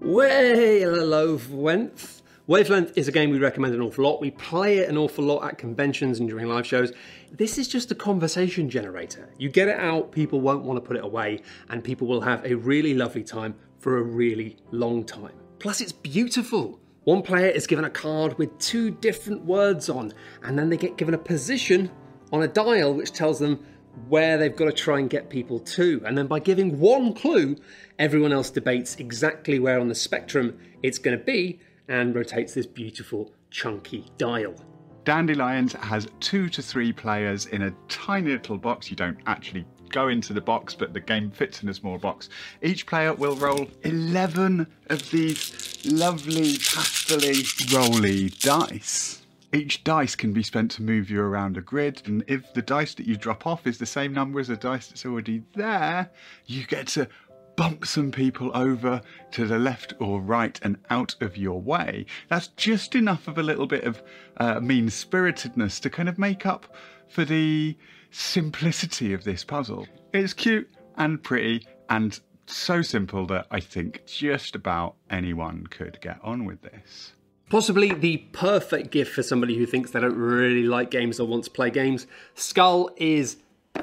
Hello, 0.00 1.40
Wentz. 1.50 2.22
Wavelength 2.46 2.96
is 2.96 3.08
a 3.08 3.12
game 3.12 3.30
we 3.30 3.38
recommend 3.38 3.74
an 3.74 3.80
awful 3.80 4.04
lot. 4.04 4.20
We 4.20 4.30
play 4.30 4.78
it 4.78 4.88
an 4.88 4.96
awful 4.96 5.24
lot 5.24 5.44
at 5.44 5.58
conventions 5.58 6.20
and 6.20 6.28
during 6.28 6.46
live 6.46 6.66
shows. 6.66 6.92
This 7.32 7.58
is 7.58 7.68
just 7.68 7.90
a 7.90 7.94
conversation 7.94 8.70
generator. 8.70 9.32
You 9.38 9.48
get 9.48 9.68
it 9.68 9.78
out, 9.78 10.12
people 10.12 10.40
won't 10.40 10.64
want 10.64 10.76
to 10.76 10.80
put 10.80 10.96
it 10.96 11.04
away, 11.04 11.42
and 11.68 11.82
people 11.82 12.06
will 12.06 12.20
have 12.20 12.44
a 12.44 12.54
really 12.54 12.94
lovely 12.94 13.22
time 13.22 13.54
for 13.78 13.98
a 13.98 14.02
really 14.02 14.56
long 14.70 15.04
time. 15.04 15.34
Plus, 15.58 15.80
it's 15.80 15.92
beautiful. 15.92 16.80
One 17.04 17.22
player 17.22 17.48
is 17.48 17.66
given 17.66 17.86
a 17.86 17.90
card 17.90 18.36
with 18.36 18.58
two 18.58 18.90
different 18.90 19.44
words 19.46 19.88
on, 19.88 20.12
and 20.42 20.58
then 20.58 20.68
they 20.68 20.76
get 20.76 20.98
given 20.98 21.14
a 21.14 21.18
position 21.18 21.90
on 22.30 22.42
a 22.42 22.48
dial 22.48 22.92
which 22.92 23.12
tells 23.12 23.38
them 23.38 23.64
where 24.08 24.36
they've 24.36 24.54
got 24.54 24.66
to 24.66 24.72
try 24.72 24.98
and 24.98 25.08
get 25.08 25.30
people 25.30 25.58
to. 25.60 26.02
And 26.04 26.16
then 26.16 26.26
by 26.26 26.40
giving 26.40 26.78
one 26.78 27.14
clue, 27.14 27.56
everyone 27.98 28.32
else 28.32 28.50
debates 28.50 28.96
exactly 28.96 29.58
where 29.58 29.80
on 29.80 29.88
the 29.88 29.94
spectrum 29.94 30.58
it's 30.82 30.98
going 30.98 31.18
to 31.18 31.24
be 31.24 31.60
and 31.88 32.14
rotates 32.14 32.52
this 32.52 32.66
beautiful 32.66 33.32
chunky 33.50 34.04
dial. 34.18 34.54
Dandelions 35.04 35.72
has 35.72 36.06
two 36.20 36.50
to 36.50 36.60
three 36.60 36.92
players 36.92 37.46
in 37.46 37.62
a 37.62 37.72
tiny 37.88 38.32
little 38.32 38.58
box. 38.58 38.90
You 38.90 38.96
don't 38.96 39.18
actually 39.26 39.64
go 39.90 40.08
into 40.08 40.32
the 40.32 40.40
box, 40.40 40.74
but 40.74 40.92
the 40.92 41.00
game 41.00 41.30
fits 41.30 41.62
in 41.62 41.68
a 41.68 41.74
small 41.74 41.98
box. 41.98 42.28
Each 42.62 42.86
player 42.86 43.12
will 43.12 43.36
roll 43.36 43.68
11 43.82 44.66
of 44.88 45.10
these 45.10 45.84
lovely, 45.84 46.58
pastely, 46.58 47.42
rolly 47.72 48.30
dice. 48.30 49.22
Each 49.52 49.82
dice 49.82 50.14
can 50.14 50.32
be 50.32 50.44
spent 50.44 50.70
to 50.72 50.82
move 50.82 51.10
you 51.10 51.20
around 51.20 51.56
a 51.56 51.60
grid, 51.60 52.02
and 52.06 52.24
if 52.28 52.54
the 52.54 52.62
dice 52.62 52.94
that 52.94 53.06
you 53.06 53.16
drop 53.16 53.46
off 53.46 53.66
is 53.66 53.78
the 53.78 53.86
same 53.86 54.12
number 54.12 54.38
as 54.38 54.46
the 54.46 54.56
dice 54.56 54.86
that's 54.86 55.04
already 55.04 55.42
there, 55.54 56.10
you 56.46 56.64
get 56.66 56.86
to 56.88 57.08
bump 57.56 57.84
some 57.84 58.12
people 58.12 58.50
over 58.54 59.02
to 59.32 59.46
the 59.46 59.58
left 59.58 59.92
or 59.98 60.20
right 60.20 60.58
and 60.62 60.78
out 60.88 61.14
of 61.20 61.36
your 61.36 61.60
way, 61.60 62.06
that's 62.28 62.46
just 62.48 62.94
enough 62.94 63.28
of 63.28 63.38
a 63.38 63.42
little 63.42 63.66
bit 63.66 63.84
of 63.84 64.02
uh, 64.38 64.60
mean 64.60 64.88
spiritedness 64.88 65.80
to 65.80 65.90
kind 65.90 66.08
of 66.08 66.18
make 66.18 66.46
up 66.46 66.74
for 67.08 67.24
the 67.24 67.76
simplicity 68.10 69.12
of 69.12 69.24
this 69.24 69.44
puzzle. 69.44 69.86
It's 70.12 70.32
cute 70.32 70.68
and 70.96 71.22
pretty 71.22 71.66
and 71.88 72.18
so 72.46 72.82
simple 72.82 73.26
that 73.26 73.46
I 73.50 73.60
think 73.60 74.02
just 74.06 74.54
about 74.54 74.96
anyone 75.08 75.66
could 75.68 76.00
get 76.00 76.18
on 76.22 76.44
with 76.44 76.62
this. 76.62 77.12
Possibly 77.48 77.92
the 77.92 78.18
perfect 78.32 78.90
gift 78.90 79.12
for 79.12 79.22
somebody 79.22 79.56
who 79.56 79.66
thinks 79.66 79.90
they 79.90 80.00
don't 80.00 80.16
really 80.16 80.62
like 80.62 80.90
games 80.90 81.18
or 81.18 81.26
want 81.26 81.44
to 81.44 81.50
play 81.50 81.70
games. 81.70 82.06
Skull 82.34 82.90
is 82.96 83.38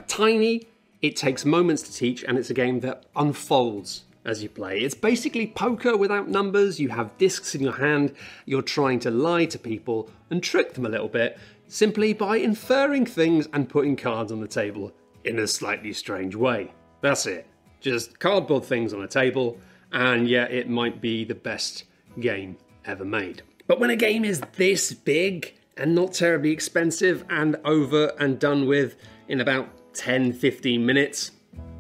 tiny, 0.07 0.67
it 1.01 1.15
takes 1.15 1.43
moments 1.43 1.81
to 1.83 1.93
teach, 1.93 2.23
and 2.23 2.37
it's 2.37 2.49
a 2.49 2.53
game 2.53 2.79
that 2.81 3.03
unfolds 3.15 4.03
as 4.25 4.43
you 4.43 4.49
play. 4.49 4.79
It's 4.79 4.95
basically 4.95 5.47
poker 5.47 5.97
without 5.97 6.27
numbers. 6.27 6.79
You 6.79 6.89
have 6.89 7.17
discs 7.17 7.55
in 7.55 7.61
your 7.61 7.77
hand. 7.77 8.13
You're 8.45 8.61
trying 8.61 8.99
to 8.99 9.11
lie 9.11 9.45
to 9.45 9.57
people 9.57 10.09
and 10.29 10.43
trick 10.43 10.73
them 10.73 10.85
a 10.85 10.89
little 10.89 11.07
bit 11.07 11.37
simply 11.67 12.13
by 12.13 12.38
inferring 12.38 13.06
things 13.06 13.47
and 13.53 13.69
putting 13.69 13.95
cards 13.95 14.32
on 14.32 14.41
the 14.41 14.47
table 14.47 14.91
in 15.23 15.39
a 15.39 15.47
slightly 15.47 15.93
strange 15.93 16.36
way. 16.36 16.73
That's 17.01 17.25
it. 17.25 17.47
Just 17.80 18.19
cardboard 18.19 18.65
things 18.65 18.93
on 18.93 19.03
a 19.03 19.08
table, 19.08 19.58
and 19.91 20.27
yeah, 20.27 20.45
it 20.45 20.69
might 20.69 21.01
be 21.01 21.23
the 21.23 21.36
best 21.36 21.84
game 22.19 22.58
ever 22.86 23.06
made. 23.06 23.43
But 23.67 23.80
when 23.80 23.89
a 23.89 23.95
game 23.95 24.25
is 24.25 24.41
this 24.56 24.93
big 24.93 25.53
and 25.75 25.93
not 25.93 26.13
terribly 26.13 26.51
expensive 26.51 27.23
and 27.30 27.58
over 27.65 28.13
and 28.19 28.39
done 28.39 28.65
with 28.65 28.95
in 29.27 29.41
about 29.41 29.69
10 29.93 30.34
15 30.34 30.86
minutes, 30.86 31.32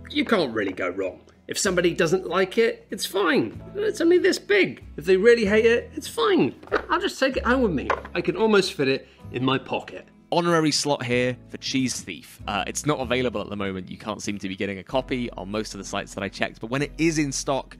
you 0.09 0.25
can't 0.25 0.53
really 0.53 0.73
go 0.73 0.89
wrong. 0.89 1.21
If 1.47 1.57
somebody 1.57 1.93
doesn't 1.93 2.27
like 2.27 2.57
it, 2.57 2.85
it's 2.89 3.05
fine. 3.05 3.61
It's 3.73 4.01
only 4.01 4.17
this 4.17 4.37
big. 4.37 4.83
If 4.97 5.05
they 5.05 5.15
really 5.15 5.45
hate 5.45 5.65
it, 5.65 5.89
it's 5.95 6.07
fine. 6.07 6.53
I'll 6.89 6.99
just 6.99 7.17
take 7.17 7.37
it 7.37 7.45
home 7.45 7.61
with 7.61 7.71
me. 7.71 7.87
I 8.13 8.19
can 8.19 8.35
almost 8.35 8.73
fit 8.73 8.89
it 8.89 9.07
in 9.31 9.45
my 9.45 9.57
pocket. 9.57 10.09
Honorary 10.29 10.71
slot 10.71 11.03
here 11.03 11.37
for 11.47 11.55
Cheese 11.55 12.01
Thief. 12.01 12.41
Uh, 12.47 12.65
it's 12.67 12.85
not 12.85 12.99
available 12.99 13.39
at 13.39 13.49
the 13.49 13.55
moment. 13.55 13.89
You 13.89 13.97
can't 13.97 14.21
seem 14.21 14.37
to 14.39 14.49
be 14.49 14.57
getting 14.57 14.79
a 14.79 14.83
copy 14.83 15.29
on 15.31 15.49
most 15.49 15.73
of 15.73 15.77
the 15.77 15.85
sites 15.85 16.13
that 16.15 16.21
I 16.21 16.27
checked, 16.27 16.59
but 16.59 16.69
when 16.69 16.81
it 16.81 16.91
is 16.97 17.17
in 17.17 17.31
stock, 17.31 17.77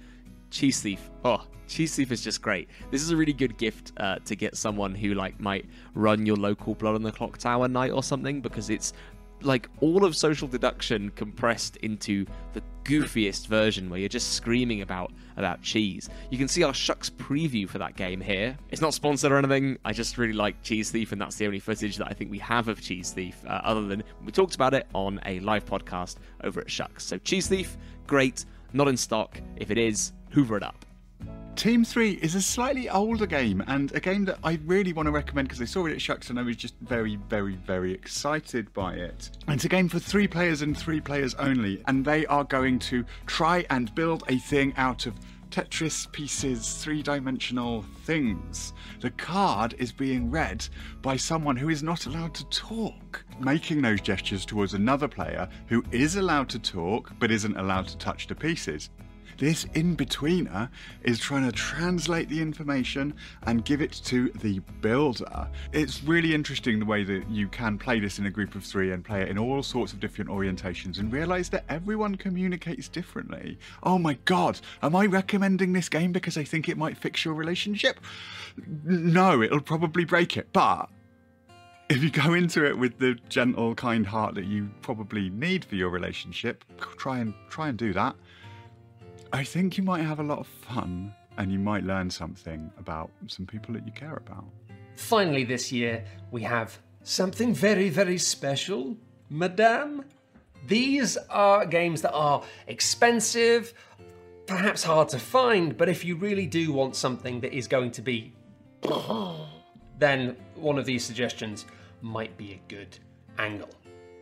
Cheese 0.49 0.79
Thief. 0.79 1.09
Oh, 1.25 1.43
Cheese 1.67 1.93
Thief 1.93 2.13
is 2.13 2.23
just 2.23 2.41
great. 2.41 2.69
This 2.89 3.01
is 3.01 3.09
a 3.09 3.17
really 3.17 3.33
good 3.33 3.57
gift 3.57 3.91
uh, 3.97 4.19
to 4.19 4.35
get 4.37 4.55
someone 4.55 4.95
who 4.95 5.13
like 5.13 5.41
might 5.41 5.65
run 5.93 6.25
your 6.25 6.37
local 6.37 6.73
Blood 6.73 6.95
on 6.95 7.03
the 7.03 7.11
Clock 7.11 7.37
Tower 7.37 7.67
night 7.67 7.91
or 7.91 8.01
something 8.01 8.39
because 8.39 8.69
it's 8.69 8.93
like 9.41 9.69
all 9.81 10.03
of 10.03 10.15
social 10.15 10.47
deduction 10.47 11.11
compressed 11.11 11.77
into 11.77 12.25
the 12.53 12.61
goofiest 12.83 13.47
version 13.47 13.89
where 13.89 13.99
you're 13.99 14.09
just 14.09 14.33
screaming 14.33 14.81
about 14.81 15.11
about 15.35 15.61
cheese. 15.61 16.09
You 16.31 16.37
can 16.37 16.47
see 16.47 16.63
our 16.63 16.73
SHUX 16.73 17.11
preview 17.11 17.67
for 17.69 17.77
that 17.77 17.95
game 17.95 18.21
here. 18.21 18.57
It's 18.71 18.81
not 18.81 18.93
sponsored 18.93 19.31
or 19.31 19.37
anything. 19.37 19.77
I 19.85 19.93
just 19.93 20.17
really 20.17 20.33
like 20.33 20.61
Cheese 20.63 20.89
Thief, 20.89 21.11
and 21.11 21.21
that's 21.21 21.35
the 21.35 21.45
only 21.45 21.59
footage 21.59 21.97
that 21.97 22.07
I 22.07 22.13
think 22.13 22.31
we 22.31 22.39
have 22.39 22.67
of 22.67 22.81
Cheese 22.81 23.11
Thief, 23.11 23.35
uh, 23.45 23.61
other 23.63 23.85
than 23.85 24.03
we 24.25 24.31
talked 24.31 24.55
about 24.55 24.73
it 24.73 24.87
on 24.93 25.19
a 25.25 25.39
live 25.41 25.65
podcast 25.65 26.15
over 26.43 26.61
at 26.61 26.67
SHUX. 26.67 27.01
So 27.01 27.17
Cheese 27.19 27.47
Thief, 27.47 27.77
great, 28.07 28.45
not 28.73 28.87
in 28.87 28.97
stock. 28.97 29.39
If 29.57 29.69
it 29.69 29.77
is, 29.77 30.13
hoover 30.31 30.57
it 30.57 30.63
up. 30.63 30.86
Team 31.57 31.83
3 31.83 32.19
is 32.21 32.35
a 32.35 32.41
slightly 32.41 32.87
older 32.87 33.25
game 33.25 33.63
and 33.65 33.91
a 33.95 33.99
game 33.99 34.25
that 34.25 34.37
I 34.43 34.59
really 34.67 34.93
want 34.93 35.07
to 35.07 35.11
recommend 35.11 35.47
because 35.47 35.59
I 35.59 35.65
saw 35.65 35.87
it 35.87 35.91
at 35.91 35.97
SHUX 35.97 36.29
and 36.29 36.37
I 36.37 36.43
was 36.43 36.55
just 36.55 36.75
very, 36.81 37.15
very, 37.15 37.55
very 37.55 37.91
excited 37.91 38.71
by 38.73 38.93
it. 38.93 39.31
It's 39.47 39.65
a 39.65 39.67
game 39.67 39.89
for 39.89 39.97
three 39.97 40.27
players 40.27 40.61
and 40.61 40.77
three 40.77 41.01
players 41.01 41.33
only, 41.33 41.81
and 41.87 42.05
they 42.05 42.27
are 42.27 42.43
going 42.43 42.77
to 42.79 43.03
try 43.25 43.65
and 43.71 43.93
build 43.95 44.23
a 44.29 44.37
thing 44.37 44.75
out 44.77 45.07
of 45.07 45.15
Tetris 45.49 46.11
pieces, 46.11 46.75
three 46.75 47.01
dimensional 47.01 47.83
things. 48.03 48.73
The 48.99 49.09
card 49.09 49.73
is 49.79 49.91
being 49.91 50.29
read 50.29 50.63
by 51.01 51.17
someone 51.17 51.55
who 51.55 51.69
is 51.69 51.81
not 51.81 52.05
allowed 52.05 52.35
to 52.35 52.45
talk, 52.49 53.25
making 53.39 53.81
those 53.81 54.01
gestures 54.01 54.45
towards 54.45 54.75
another 54.75 55.07
player 55.07 55.49
who 55.65 55.83
is 55.91 56.17
allowed 56.17 56.49
to 56.49 56.59
talk 56.59 57.13
but 57.17 57.31
isn't 57.31 57.57
allowed 57.57 57.87
to 57.87 57.97
touch 57.97 58.27
the 58.27 58.35
pieces. 58.35 58.91
This 59.37 59.65
in 59.75 59.95
betweener 59.95 60.69
is 61.03 61.19
trying 61.19 61.45
to 61.45 61.51
translate 61.51 62.27
the 62.27 62.41
information 62.41 63.13
and 63.43 63.63
give 63.63 63.81
it 63.81 63.91
to 64.05 64.29
the 64.41 64.59
builder. 64.81 65.47
It's 65.73 66.03
really 66.03 66.33
interesting 66.33 66.79
the 66.79 66.85
way 66.85 67.03
that 67.03 67.29
you 67.29 67.47
can 67.47 67.77
play 67.77 67.99
this 67.99 68.17
in 68.17 68.25
a 68.25 68.31
group 68.31 68.55
of 68.55 68.63
three 68.63 68.91
and 68.91 69.05
play 69.05 69.21
it 69.21 69.29
in 69.29 69.37
all 69.37 69.61
sorts 69.61 69.93
of 69.93 69.99
different 69.99 70.31
orientations 70.31 70.97
and 70.97 71.13
realize 71.13 71.49
that 71.49 71.65
everyone 71.69 72.15
communicates 72.15 72.87
differently. 72.87 73.59
Oh 73.83 73.99
my 73.99 74.15
god, 74.25 74.59
am 74.81 74.95
I 74.95 75.05
recommending 75.05 75.73
this 75.73 75.87
game 75.87 76.11
because 76.11 76.37
I 76.37 76.43
think 76.43 76.67
it 76.67 76.77
might 76.77 76.97
fix 76.97 77.23
your 77.23 77.35
relationship? 77.35 77.99
No, 78.83 79.43
it'll 79.43 79.61
probably 79.61 80.03
break 80.03 80.35
it, 80.35 80.47
but 80.51 80.89
if 81.89 82.03
you 82.03 82.09
go 82.09 82.33
into 82.33 82.65
it 82.65 82.77
with 82.77 82.97
the 82.97 83.17
gentle, 83.29 83.73
kind 83.75 84.05
heart 84.05 84.35
that 84.35 84.45
you 84.45 84.69
probably 84.81 85.29
need 85.29 85.63
for 85.63 85.75
your 85.75 85.89
relationship, 85.89 86.65
try 86.97 87.19
and 87.19 87.33
try 87.49 87.69
and 87.69 87.77
do 87.77 87.93
that. 87.93 88.15
I 89.33 89.43
think 89.43 89.77
you 89.77 89.83
might 89.83 90.03
have 90.03 90.19
a 90.19 90.23
lot 90.23 90.39
of 90.39 90.47
fun 90.47 91.13
and 91.37 91.51
you 91.51 91.59
might 91.59 91.83
learn 91.83 92.09
something 92.09 92.71
about 92.79 93.11
some 93.27 93.45
people 93.45 93.73
that 93.73 93.85
you 93.85 93.91
care 93.91 94.15
about. 94.15 94.45
Finally, 94.95 95.43
this 95.43 95.71
year, 95.71 96.03
we 96.31 96.41
have 96.43 96.79
something 97.03 97.53
very, 97.53 97.89
very 97.89 98.17
special, 98.17 98.97
Madame. 99.29 100.05
These 100.65 101.17
are 101.29 101.65
games 101.65 102.01
that 102.01 102.13
are 102.13 102.43
expensive, 102.67 103.73
perhaps 104.47 104.83
hard 104.83 105.09
to 105.09 105.19
find, 105.19 105.77
but 105.77 105.87
if 105.89 106.03
you 106.03 106.15
really 106.15 106.47
do 106.47 106.71
want 106.73 106.95
something 106.95 107.41
that 107.41 107.53
is 107.53 107.67
going 107.67 107.91
to 107.91 108.01
be 108.01 108.33
then 109.99 110.35
one 110.55 110.77
of 110.77 110.85
these 110.85 111.03
suggestions 111.03 111.65
might 112.01 112.35
be 112.37 112.53
a 112.53 112.61
good 112.67 112.97
angle. 113.37 113.69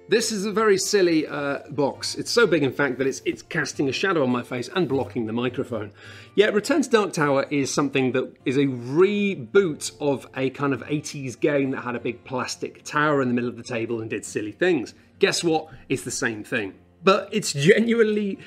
This 0.08 0.32
is 0.32 0.46
a 0.46 0.52
very 0.52 0.78
silly 0.78 1.26
uh, 1.26 1.60
box. 1.72 2.14
It's 2.14 2.30
so 2.30 2.46
big, 2.46 2.62
in 2.62 2.72
fact, 2.72 3.00
that 3.00 3.08
it's 3.08 3.24
it's 3.26 3.42
casting 3.42 3.90
a 3.90 3.92
shadow 3.92 4.22
on 4.22 4.30
my 4.30 4.44
face 4.44 4.70
and 4.76 4.88
blocking 4.88 5.26
the 5.26 5.34
microphone. 5.34 5.92
Yet 6.36 6.54
Return 6.54 6.84
to 6.84 6.90
Dark 6.90 7.12
Tower 7.14 7.48
is 7.50 7.74
something 7.74 8.12
that 8.12 8.32
is 8.46 8.58
a 8.58 8.66
reboot 8.66 9.92
of 10.00 10.28
a 10.36 10.52
kind 10.52 10.74
of 10.74 10.82
80s 10.82 11.40
game 11.40 11.72
that 11.72 11.82
had 11.82 11.96
a 11.96 12.00
big 12.00 12.24
plastic 12.24 12.84
tower 12.84 13.20
in 13.24 13.30
the 13.30 13.34
middle 13.34 13.50
of 13.50 13.58
the 13.58 13.64
table 13.64 14.02
and 14.02 14.10
did 14.10 14.26
silly 14.26 14.52
things. 14.52 14.94
Guess 15.18 15.44
what? 15.44 15.70
It's 15.90 16.04
the 16.04 16.12
same 16.12 16.44
thing. 16.44 16.76
But 17.04 17.30
it's 17.32 17.52
genuinely 17.54 18.38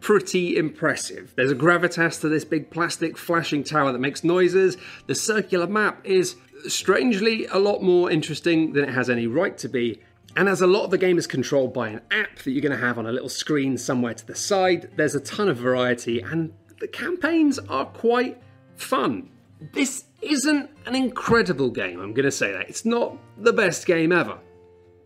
pretty 0.00 0.56
impressive. 0.58 1.32
There's 1.36 1.52
a 1.52 1.54
gravitas 1.54 2.20
to 2.20 2.28
this 2.28 2.44
big 2.44 2.70
plastic 2.70 3.16
flashing 3.16 3.64
tower 3.64 3.92
that 3.92 3.98
makes 3.98 4.24
noises. 4.24 4.76
The 5.06 5.14
circular 5.14 5.66
map 5.66 6.04
is 6.04 6.36
strangely 6.68 7.46
a 7.46 7.58
lot 7.58 7.82
more 7.82 8.10
interesting 8.10 8.74
than 8.74 8.84
it 8.84 8.90
has 8.92 9.08
any 9.08 9.26
right 9.26 9.56
to 9.58 9.68
be. 9.68 10.00
And 10.36 10.48
as 10.48 10.62
a 10.62 10.66
lot 10.66 10.84
of 10.84 10.90
the 10.90 10.98
game 10.98 11.18
is 11.18 11.26
controlled 11.26 11.74
by 11.74 11.88
an 11.88 12.00
app 12.10 12.38
that 12.38 12.50
you're 12.52 12.62
going 12.62 12.78
to 12.78 12.86
have 12.86 12.98
on 12.98 13.06
a 13.06 13.12
little 13.12 13.28
screen 13.28 13.76
somewhere 13.76 14.14
to 14.14 14.26
the 14.26 14.34
side, 14.34 14.90
there's 14.96 15.14
a 15.14 15.20
ton 15.20 15.48
of 15.48 15.58
variety 15.58 16.20
and 16.20 16.52
the 16.80 16.88
campaigns 16.88 17.58
are 17.58 17.84
quite 17.84 18.40
fun. 18.76 19.28
This 19.72 20.04
isn't 20.22 20.70
an 20.86 20.94
incredible 20.94 21.70
game, 21.70 22.00
I'm 22.00 22.14
going 22.14 22.24
to 22.24 22.30
say 22.30 22.52
that. 22.52 22.68
It's 22.68 22.84
not 22.84 23.16
the 23.38 23.52
best 23.52 23.86
game 23.86 24.10
ever. 24.10 24.38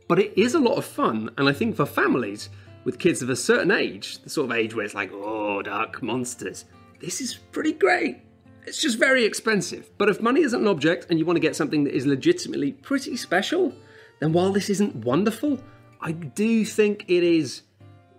But 0.09 0.21
it 0.21 0.39
is 0.39 0.55
a 0.55 0.61
lot 0.61 0.79
of 0.79 0.85
fun, 0.85 1.31
and 1.37 1.49
I 1.49 1.53
think 1.53 1.75
for 1.75 1.85
families 1.85 2.49
with 2.85 3.01
kids 3.01 3.21
of 3.21 3.29
a 3.29 3.37
certain 3.37 3.73
age, 3.73 4.23
the 4.23 4.31
sort 4.31 4.51
of 4.51 4.57
age 4.57 4.75
where 4.75 4.85
it's 4.85 4.95
like, 4.95 5.11
oh, 5.13 5.61
dark 5.63 6.01
monsters, 6.03 6.65
this 7.01 7.21
is 7.21 7.35
pretty 7.35 7.73
great. 7.73 8.21
It's 8.67 8.81
just 8.81 8.99
very 8.99 9.25
expensive. 9.25 9.91
But 9.99 10.09
if 10.09 10.21
money 10.21 10.43
isn't 10.43 10.61
an 10.61 10.69
object 10.69 11.07
and 11.11 11.19
you 11.19 11.27
want 11.27 11.37
to 11.37 11.41
get 11.41 11.57
something 11.57 11.85
that 11.85 11.95
is 11.95 12.07
legitimately 12.07 12.73
pretty 12.73 13.17
special, 13.17 13.73
then 14.21 14.33
while 14.33 14.53
this 14.53 14.71
isn't 14.71 14.97
wonderful, 14.97 15.59
I 16.01 16.13
do 16.13 16.65
think 16.65 17.05
it 17.09 17.23
is 17.23 17.63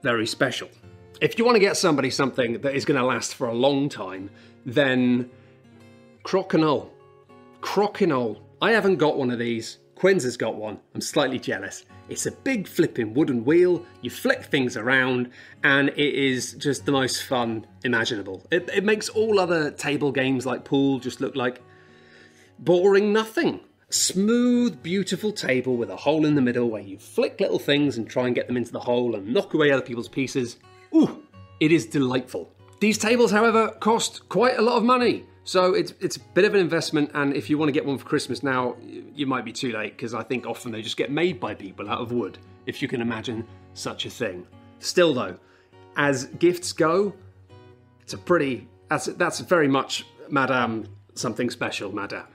very 0.04 0.28
special. 0.28 0.70
If 1.22 1.38
you 1.38 1.46
want 1.46 1.56
to 1.56 1.60
get 1.60 1.78
somebody 1.78 2.10
something 2.10 2.62
that 2.62 2.76
is 2.76 2.86
going 2.86 3.00
to 3.00 3.06
last 3.06 3.36
for 3.36 3.48
a 3.48 3.54
long 3.54 3.90
time, 3.90 4.30
then 4.66 5.30
Crokinole. 6.24 6.90
Crokinole. 7.62 8.40
I 8.62 8.72
haven't 8.72 8.98
got 8.98 9.18
one 9.18 9.32
of 9.32 9.40
these. 9.40 9.80
Quinns 9.96 10.24
has 10.24 10.38
got 10.38 10.56
one. 10.56 10.80
I'm 10.94 11.02
slightly 11.02 11.40
jealous. 11.40 11.86
It's 12.08 12.28
a 12.28 12.32
big 12.32 12.68
flipping 12.68 13.14
wooden 13.16 13.44
wheel. 13.44 13.84
You 14.02 14.12
flick 14.12 14.44
things 14.44 14.78
around, 14.78 15.32
and 15.64 15.90
it 15.90 16.14
is 16.14 16.54
just 16.54 16.86
the 16.86 16.92
most 16.92 17.24
fun 17.24 17.66
imaginable. 17.84 18.46
It, 18.52 18.70
it 18.74 18.84
makes 18.84 19.10
all 19.10 19.40
other 19.40 19.72
table 19.72 20.12
games 20.12 20.46
like 20.46 20.64
pool 20.64 21.00
just 21.00 21.20
look 21.20 21.36
like 21.36 21.62
boring 22.60 23.12
nothing. 23.12 23.60
Smooth, 23.90 24.84
beautiful 24.84 25.32
table 25.32 25.78
with 25.78 25.90
a 25.90 25.96
hole 25.96 26.26
in 26.26 26.36
the 26.36 26.42
middle 26.42 26.70
where 26.70 26.82
you 26.82 26.98
flick 26.98 27.40
little 27.40 27.58
things 27.58 27.98
and 27.98 28.10
try 28.10 28.26
and 28.26 28.36
get 28.36 28.48
them 28.48 28.58
into 28.58 28.74
the 28.74 28.82
hole 28.82 29.16
and 29.16 29.34
knock 29.34 29.54
away 29.54 29.72
other 29.72 29.82
people's 29.82 30.10
pieces. 30.10 30.58
Ooh, 30.94 31.24
it 31.62 31.72
is 31.72 31.86
delightful. 31.86 32.52
These 32.82 32.98
tables, 32.98 33.32
however, 33.32 33.70
cost 33.80 34.28
quite 34.28 34.60
a 34.60 34.62
lot 34.62 34.76
of 34.76 34.84
money. 34.84 35.26
So 35.46 35.74
it's 35.74 35.94
it's 36.02 36.18
a 36.18 36.20
bit 36.20 36.44
of 36.44 36.54
an 36.54 36.60
investment, 36.60 37.12
and 37.14 37.34
if 37.34 37.50
you 37.50 37.58
want 37.58 37.70
to 37.70 37.72
get 37.72 37.86
one 37.86 37.98
for 37.98 38.04
Christmas 38.04 38.44
now, 38.44 38.76
you 38.84 39.26
might 39.26 39.46
be 39.46 39.54
too 39.54 39.72
late 39.72 39.96
because 39.96 40.14
I 40.14 40.22
think 40.22 40.46
often 40.46 40.74
they 40.74 40.82
just 40.82 40.98
get 40.98 41.10
made 41.10 41.40
by 41.40 41.56
people 41.56 41.90
out 41.90 42.02
of 42.02 42.12
wood, 42.12 42.38
if 42.66 42.82
you 42.82 42.90
can 42.90 43.00
imagine 43.00 43.48
such 43.74 44.06
a 44.06 44.10
thing. 44.10 44.46
Still, 44.80 45.14
though, 45.14 45.38
as 45.96 46.26
gifts 46.26 46.74
go, 46.74 47.14
it's 48.02 48.12
a 48.12 48.18
pretty 48.18 48.68
that's 48.90 49.06
that's 49.06 49.40
very 49.40 49.70
much 49.70 50.06
Madame 50.30 50.90
something 51.16 51.50
special, 51.50 51.94
Madame. 51.94 52.28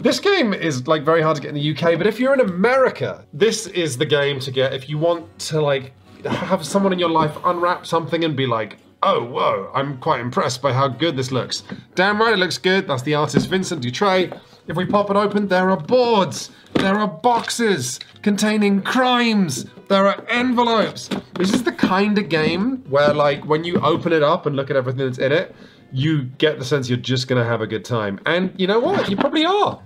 This 0.00 0.20
game 0.20 0.54
is 0.54 0.86
like 0.86 1.02
very 1.02 1.22
hard 1.22 1.36
to 1.36 1.42
get 1.42 1.48
in 1.48 1.54
the 1.54 1.70
UK, 1.72 1.98
but 1.98 2.06
if 2.06 2.20
you're 2.20 2.34
in 2.34 2.40
America, 2.40 3.24
this 3.32 3.66
is 3.66 3.98
the 3.98 4.06
game 4.06 4.38
to 4.40 4.50
get 4.50 4.72
if 4.72 4.88
you 4.88 4.98
want 4.98 5.38
to 5.40 5.60
like 5.60 5.92
have 6.24 6.64
someone 6.64 6.92
in 6.92 6.98
your 6.98 7.10
life 7.10 7.36
unwrap 7.44 7.86
something 7.86 8.24
and 8.24 8.36
be 8.36 8.46
like, 8.46 8.78
oh, 9.02 9.24
whoa, 9.24 9.70
I'm 9.74 9.98
quite 9.98 10.20
impressed 10.20 10.60
by 10.62 10.72
how 10.72 10.88
good 10.88 11.16
this 11.16 11.30
looks. 11.30 11.62
Damn 11.94 12.20
right, 12.20 12.32
it 12.32 12.38
looks 12.38 12.58
good. 12.58 12.88
That's 12.88 13.02
the 13.02 13.14
artist 13.14 13.48
Vincent 13.48 13.82
Dutrait. 13.82 14.38
If 14.66 14.76
we 14.76 14.84
pop 14.84 15.10
it 15.10 15.16
open, 15.16 15.48
there 15.48 15.70
are 15.70 15.76
boards, 15.76 16.50
there 16.74 16.98
are 16.98 17.08
boxes 17.08 17.98
containing 18.22 18.82
crimes, 18.82 19.66
there 19.88 20.06
are 20.06 20.24
envelopes. 20.28 21.08
This 21.34 21.54
is 21.54 21.62
the 21.62 21.72
kind 21.72 22.18
of 22.18 22.28
game 22.28 22.84
where, 22.90 23.14
like, 23.14 23.46
when 23.46 23.64
you 23.64 23.80
open 23.80 24.12
it 24.12 24.22
up 24.22 24.44
and 24.44 24.56
look 24.56 24.70
at 24.70 24.76
everything 24.76 25.06
that's 25.06 25.18
in 25.18 25.32
it, 25.32 25.56
you 25.92 26.24
get 26.24 26.58
the 26.58 26.64
sense 26.64 26.88
you're 26.88 26.98
just 26.98 27.28
going 27.28 27.42
to 27.42 27.48
have 27.48 27.60
a 27.60 27.66
good 27.66 27.84
time. 27.84 28.20
And 28.26 28.52
you 28.58 28.66
know 28.66 28.80
what? 28.80 29.08
You 29.08 29.16
probably 29.16 29.44
are. 29.44 29.82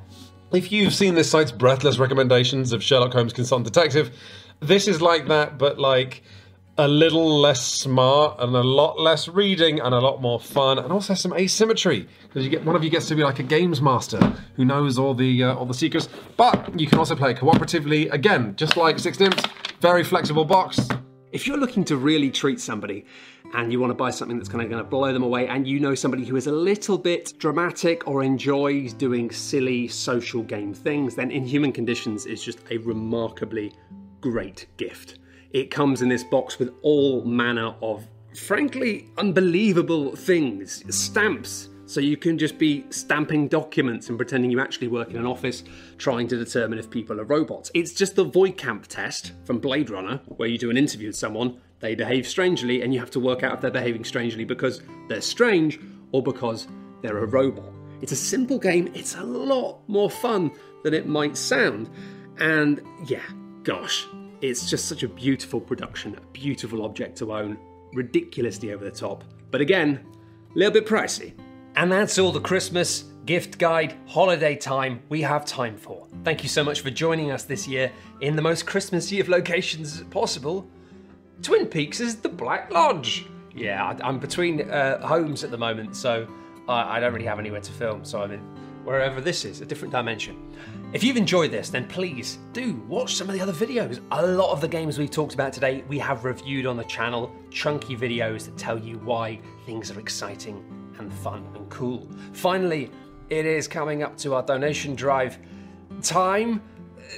If 0.52 0.70
you've 0.70 0.94
seen 0.94 1.14
this 1.14 1.30
site's 1.30 1.52
breathless 1.52 1.98
recommendations 1.98 2.72
of 2.72 2.82
Sherlock 2.82 3.12
Holmes 3.12 3.32
Consultant 3.32 3.72
Detective, 3.72 4.14
this 4.60 4.86
is 4.86 5.00
like 5.00 5.28
that, 5.28 5.58
but 5.58 5.78
like 5.78 6.22
a 6.78 6.88
little 6.88 7.40
less 7.40 7.62
smart 7.62 8.36
and 8.40 8.56
a 8.56 8.62
lot 8.62 8.98
less 8.98 9.28
reading 9.28 9.80
and 9.80 9.94
a 9.94 9.98
lot 9.98 10.22
more 10.22 10.40
fun 10.40 10.78
and 10.78 10.90
also 10.90 11.12
some 11.12 11.32
asymmetry 11.34 12.08
because 12.22 12.44
you 12.44 12.50
get 12.50 12.64
one 12.64 12.74
of 12.74 12.82
you 12.82 12.88
gets 12.88 13.08
to 13.08 13.14
be 13.14 13.22
like 13.22 13.38
a 13.38 13.42
games 13.42 13.82
master 13.82 14.18
who 14.56 14.64
knows 14.64 14.98
all 14.98 15.12
the 15.12 15.42
uh, 15.42 15.54
all 15.54 15.66
the 15.66 15.74
secrets 15.74 16.08
but 16.38 16.80
you 16.80 16.86
can 16.86 16.98
also 16.98 17.14
play 17.14 17.34
cooperatively 17.34 18.10
again 18.10 18.56
just 18.56 18.78
like 18.78 18.98
six 18.98 19.18
nimmt 19.18 19.50
very 19.82 20.02
flexible 20.02 20.46
box 20.46 20.88
If 21.32 21.46
you're 21.46 21.56
looking 21.56 21.84
to 21.84 21.96
really 21.96 22.30
treat 22.30 22.60
somebody 22.60 23.06
and 23.54 23.72
you 23.72 23.80
want 23.80 23.90
to 23.90 23.94
buy 23.94 24.10
something 24.10 24.36
that's 24.36 24.48
kind 24.48 24.62
of 24.62 24.70
going 24.70 24.82
to 24.82 24.88
blow 24.88 25.12
them 25.12 25.22
away, 25.22 25.46
and 25.48 25.66
you 25.66 25.80
know 25.80 25.94
somebody 25.94 26.24
who 26.24 26.36
is 26.36 26.46
a 26.46 26.52
little 26.52 26.98
bit 26.98 27.34
dramatic 27.38 28.06
or 28.08 28.22
enjoys 28.22 28.92
doing 28.92 29.30
silly 29.30 29.88
social 29.88 30.42
game 30.42 30.72
things, 30.74 31.14
then 31.14 31.30
Inhuman 31.30 31.72
Conditions 31.72 32.26
is 32.26 32.42
just 32.42 32.60
a 32.70 32.78
remarkably 32.78 33.72
great 34.20 34.66
gift. 34.76 35.18
It 35.52 35.70
comes 35.70 36.00
in 36.02 36.08
this 36.08 36.24
box 36.24 36.58
with 36.58 36.72
all 36.82 37.24
manner 37.24 37.74
of, 37.82 38.06
frankly, 38.34 39.10
unbelievable 39.18 40.16
things 40.16 40.82
stamps. 40.94 41.68
So 41.84 42.00
you 42.00 42.16
can 42.16 42.38
just 42.38 42.56
be 42.56 42.86
stamping 42.88 43.48
documents 43.48 44.08
and 44.08 44.16
pretending 44.16 44.50
you 44.50 44.60
actually 44.60 44.88
work 44.88 45.10
in 45.10 45.16
an 45.16 45.26
office 45.26 45.62
trying 45.98 46.26
to 46.28 46.38
determine 46.38 46.78
if 46.78 46.88
people 46.88 47.20
are 47.20 47.24
robots. 47.24 47.70
It's 47.74 47.92
just 47.92 48.16
the 48.16 48.24
Voight-Kampff 48.24 48.86
test 48.86 49.32
from 49.44 49.58
Blade 49.58 49.90
Runner, 49.90 50.22
where 50.24 50.48
you 50.48 50.56
do 50.56 50.70
an 50.70 50.78
interview 50.78 51.08
with 51.08 51.16
someone, 51.16 51.60
they 51.82 51.96
behave 51.96 52.26
strangely, 52.26 52.80
and 52.80 52.94
you 52.94 53.00
have 53.00 53.10
to 53.10 53.20
work 53.20 53.42
out 53.42 53.54
if 53.54 53.60
they're 53.60 53.70
behaving 53.70 54.04
strangely 54.04 54.44
because 54.44 54.82
they're 55.08 55.20
strange 55.20 55.80
or 56.12 56.22
because 56.22 56.68
they're 57.02 57.18
a 57.18 57.26
robot. 57.26 57.70
It's 58.00 58.12
a 58.12 58.16
simple 58.16 58.58
game, 58.58 58.90
it's 58.94 59.16
a 59.16 59.22
lot 59.22 59.80
more 59.88 60.08
fun 60.08 60.52
than 60.84 60.94
it 60.94 61.06
might 61.06 61.36
sound. 61.36 61.90
And 62.38 62.80
yeah, 63.06 63.22
gosh, 63.64 64.06
it's 64.40 64.70
just 64.70 64.86
such 64.88 65.02
a 65.02 65.08
beautiful 65.08 65.60
production, 65.60 66.16
a 66.16 66.20
beautiful 66.32 66.84
object 66.84 67.18
to 67.18 67.34
own, 67.34 67.58
ridiculously 67.92 68.72
over 68.72 68.84
the 68.84 68.90
top. 68.90 69.24
But 69.50 69.60
again, 69.60 70.06
a 70.54 70.58
little 70.58 70.72
bit 70.72 70.86
pricey. 70.86 71.34
And 71.74 71.90
that's 71.90 72.18
all 72.18 72.30
the 72.30 72.40
Christmas 72.40 73.04
gift 73.24 73.58
guide 73.58 73.96
holiday 74.06 74.54
time 74.54 75.02
we 75.08 75.22
have 75.22 75.44
time 75.44 75.76
for. 75.76 76.06
Thank 76.22 76.44
you 76.44 76.48
so 76.48 76.62
much 76.62 76.80
for 76.80 76.90
joining 76.90 77.32
us 77.32 77.44
this 77.44 77.66
year 77.66 77.90
in 78.20 78.36
the 78.36 78.42
most 78.42 78.66
Christmassy 78.66 79.18
of 79.20 79.28
locations 79.28 80.02
possible. 80.04 80.68
Twin 81.42 81.66
Peaks 81.66 82.00
is 82.00 82.16
the 82.16 82.28
Black 82.28 82.72
Lodge. 82.72 83.26
Yeah, 83.54 83.84
I- 83.84 84.08
I'm 84.08 84.18
between 84.18 84.70
uh, 84.70 85.04
homes 85.06 85.42
at 85.44 85.50
the 85.50 85.58
moment, 85.58 85.96
so 85.96 86.26
I, 86.68 86.96
I 86.96 87.00
don't 87.00 87.12
really 87.12 87.26
have 87.26 87.38
anywhere 87.38 87.60
to 87.60 87.72
film. 87.72 88.04
So 88.04 88.22
I'm 88.22 88.30
in 88.30 88.40
wherever 88.84 89.20
this 89.20 89.44
is, 89.44 89.60
a 89.60 89.64
different 89.66 89.92
dimension. 89.92 90.36
If 90.92 91.02
you've 91.04 91.16
enjoyed 91.16 91.50
this, 91.50 91.68
then 91.70 91.86
please 91.88 92.38
do 92.52 92.74
watch 92.88 93.14
some 93.14 93.28
of 93.28 93.34
the 93.34 93.40
other 93.40 93.52
videos. 93.52 94.00
A 94.10 94.26
lot 94.26 94.50
of 94.52 94.60
the 94.60 94.68
games 94.68 94.98
we've 94.98 95.10
talked 95.10 95.34
about 95.34 95.52
today, 95.52 95.84
we 95.88 95.98
have 95.98 96.24
reviewed 96.24 96.66
on 96.66 96.76
the 96.76 96.84
channel, 96.84 97.32
chunky 97.50 97.96
videos 97.96 98.44
that 98.44 98.56
tell 98.56 98.78
you 98.78 98.98
why 98.98 99.40
things 99.66 99.90
are 99.90 99.98
exciting 100.00 100.64
and 100.98 101.12
fun 101.12 101.46
and 101.54 101.68
cool. 101.70 102.08
Finally, 102.32 102.90
it 103.30 103.46
is 103.46 103.66
coming 103.68 104.02
up 104.02 104.16
to 104.18 104.34
our 104.34 104.42
donation 104.42 104.94
drive 104.94 105.38
time. 106.02 106.60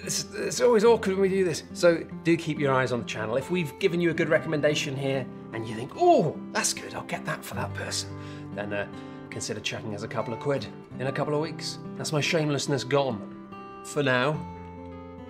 It's, 0.02 0.26
it's 0.34 0.60
always 0.60 0.84
awkward 0.84 1.12
when 1.12 1.22
we 1.22 1.28
do 1.28 1.44
this, 1.44 1.62
so 1.72 2.04
do 2.24 2.36
keep 2.36 2.58
your 2.58 2.72
eyes 2.72 2.92
on 2.92 3.00
the 3.00 3.06
channel. 3.06 3.36
If 3.36 3.50
we've 3.50 3.78
given 3.78 4.00
you 4.00 4.10
a 4.10 4.14
good 4.14 4.28
recommendation 4.28 4.96
here 4.96 5.24
and 5.52 5.66
you 5.66 5.74
think, 5.74 5.92
oh, 5.96 6.38
that's 6.52 6.74
good, 6.74 6.94
I'll 6.94 7.04
get 7.04 7.24
that 7.26 7.44
for 7.44 7.54
that 7.54 7.72
person, 7.74 8.10
then 8.54 8.72
uh, 8.72 8.86
consider 9.30 9.60
chucking 9.60 9.94
us 9.94 10.02
a 10.02 10.08
couple 10.08 10.34
of 10.34 10.40
quid 10.40 10.66
in 10.98 11.06
a 11.06 11.12
couple 11.12 11.34
of 11.34 11.40
weeks. 11.40 11.78
That's 11.96 12.12
my 12.12 12.20
shamelessness 12.20 12.84
gone. 12.84 13.30
For 13.84 14.02
now, 14.02 14.32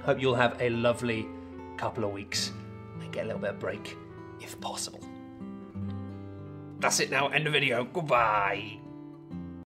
hope 0.02 0.20
you'll 0.20 0.34
have 0.34 0.60
a 0.60 0.70
lovely 0.70 1.26
couple 1.76 2.04
of 2.04 2.12
weeks 2.12 2.52
and 3.00 3.12
get 3.12 3.24
a 3.24 3.26
little 3.26 3.40
bit 3.40 3.50
of 3.50 3.58
break 3.58 3.96
if 4.40 4.58
possible. 4.60 5.00
That's 6.80 7.00
it 7.00 7.10
now, 7.10 7.28
end 7.28 7.46
of 7.46 7.52
video. 7.52 7.84
Goodbye. 7.84 8.83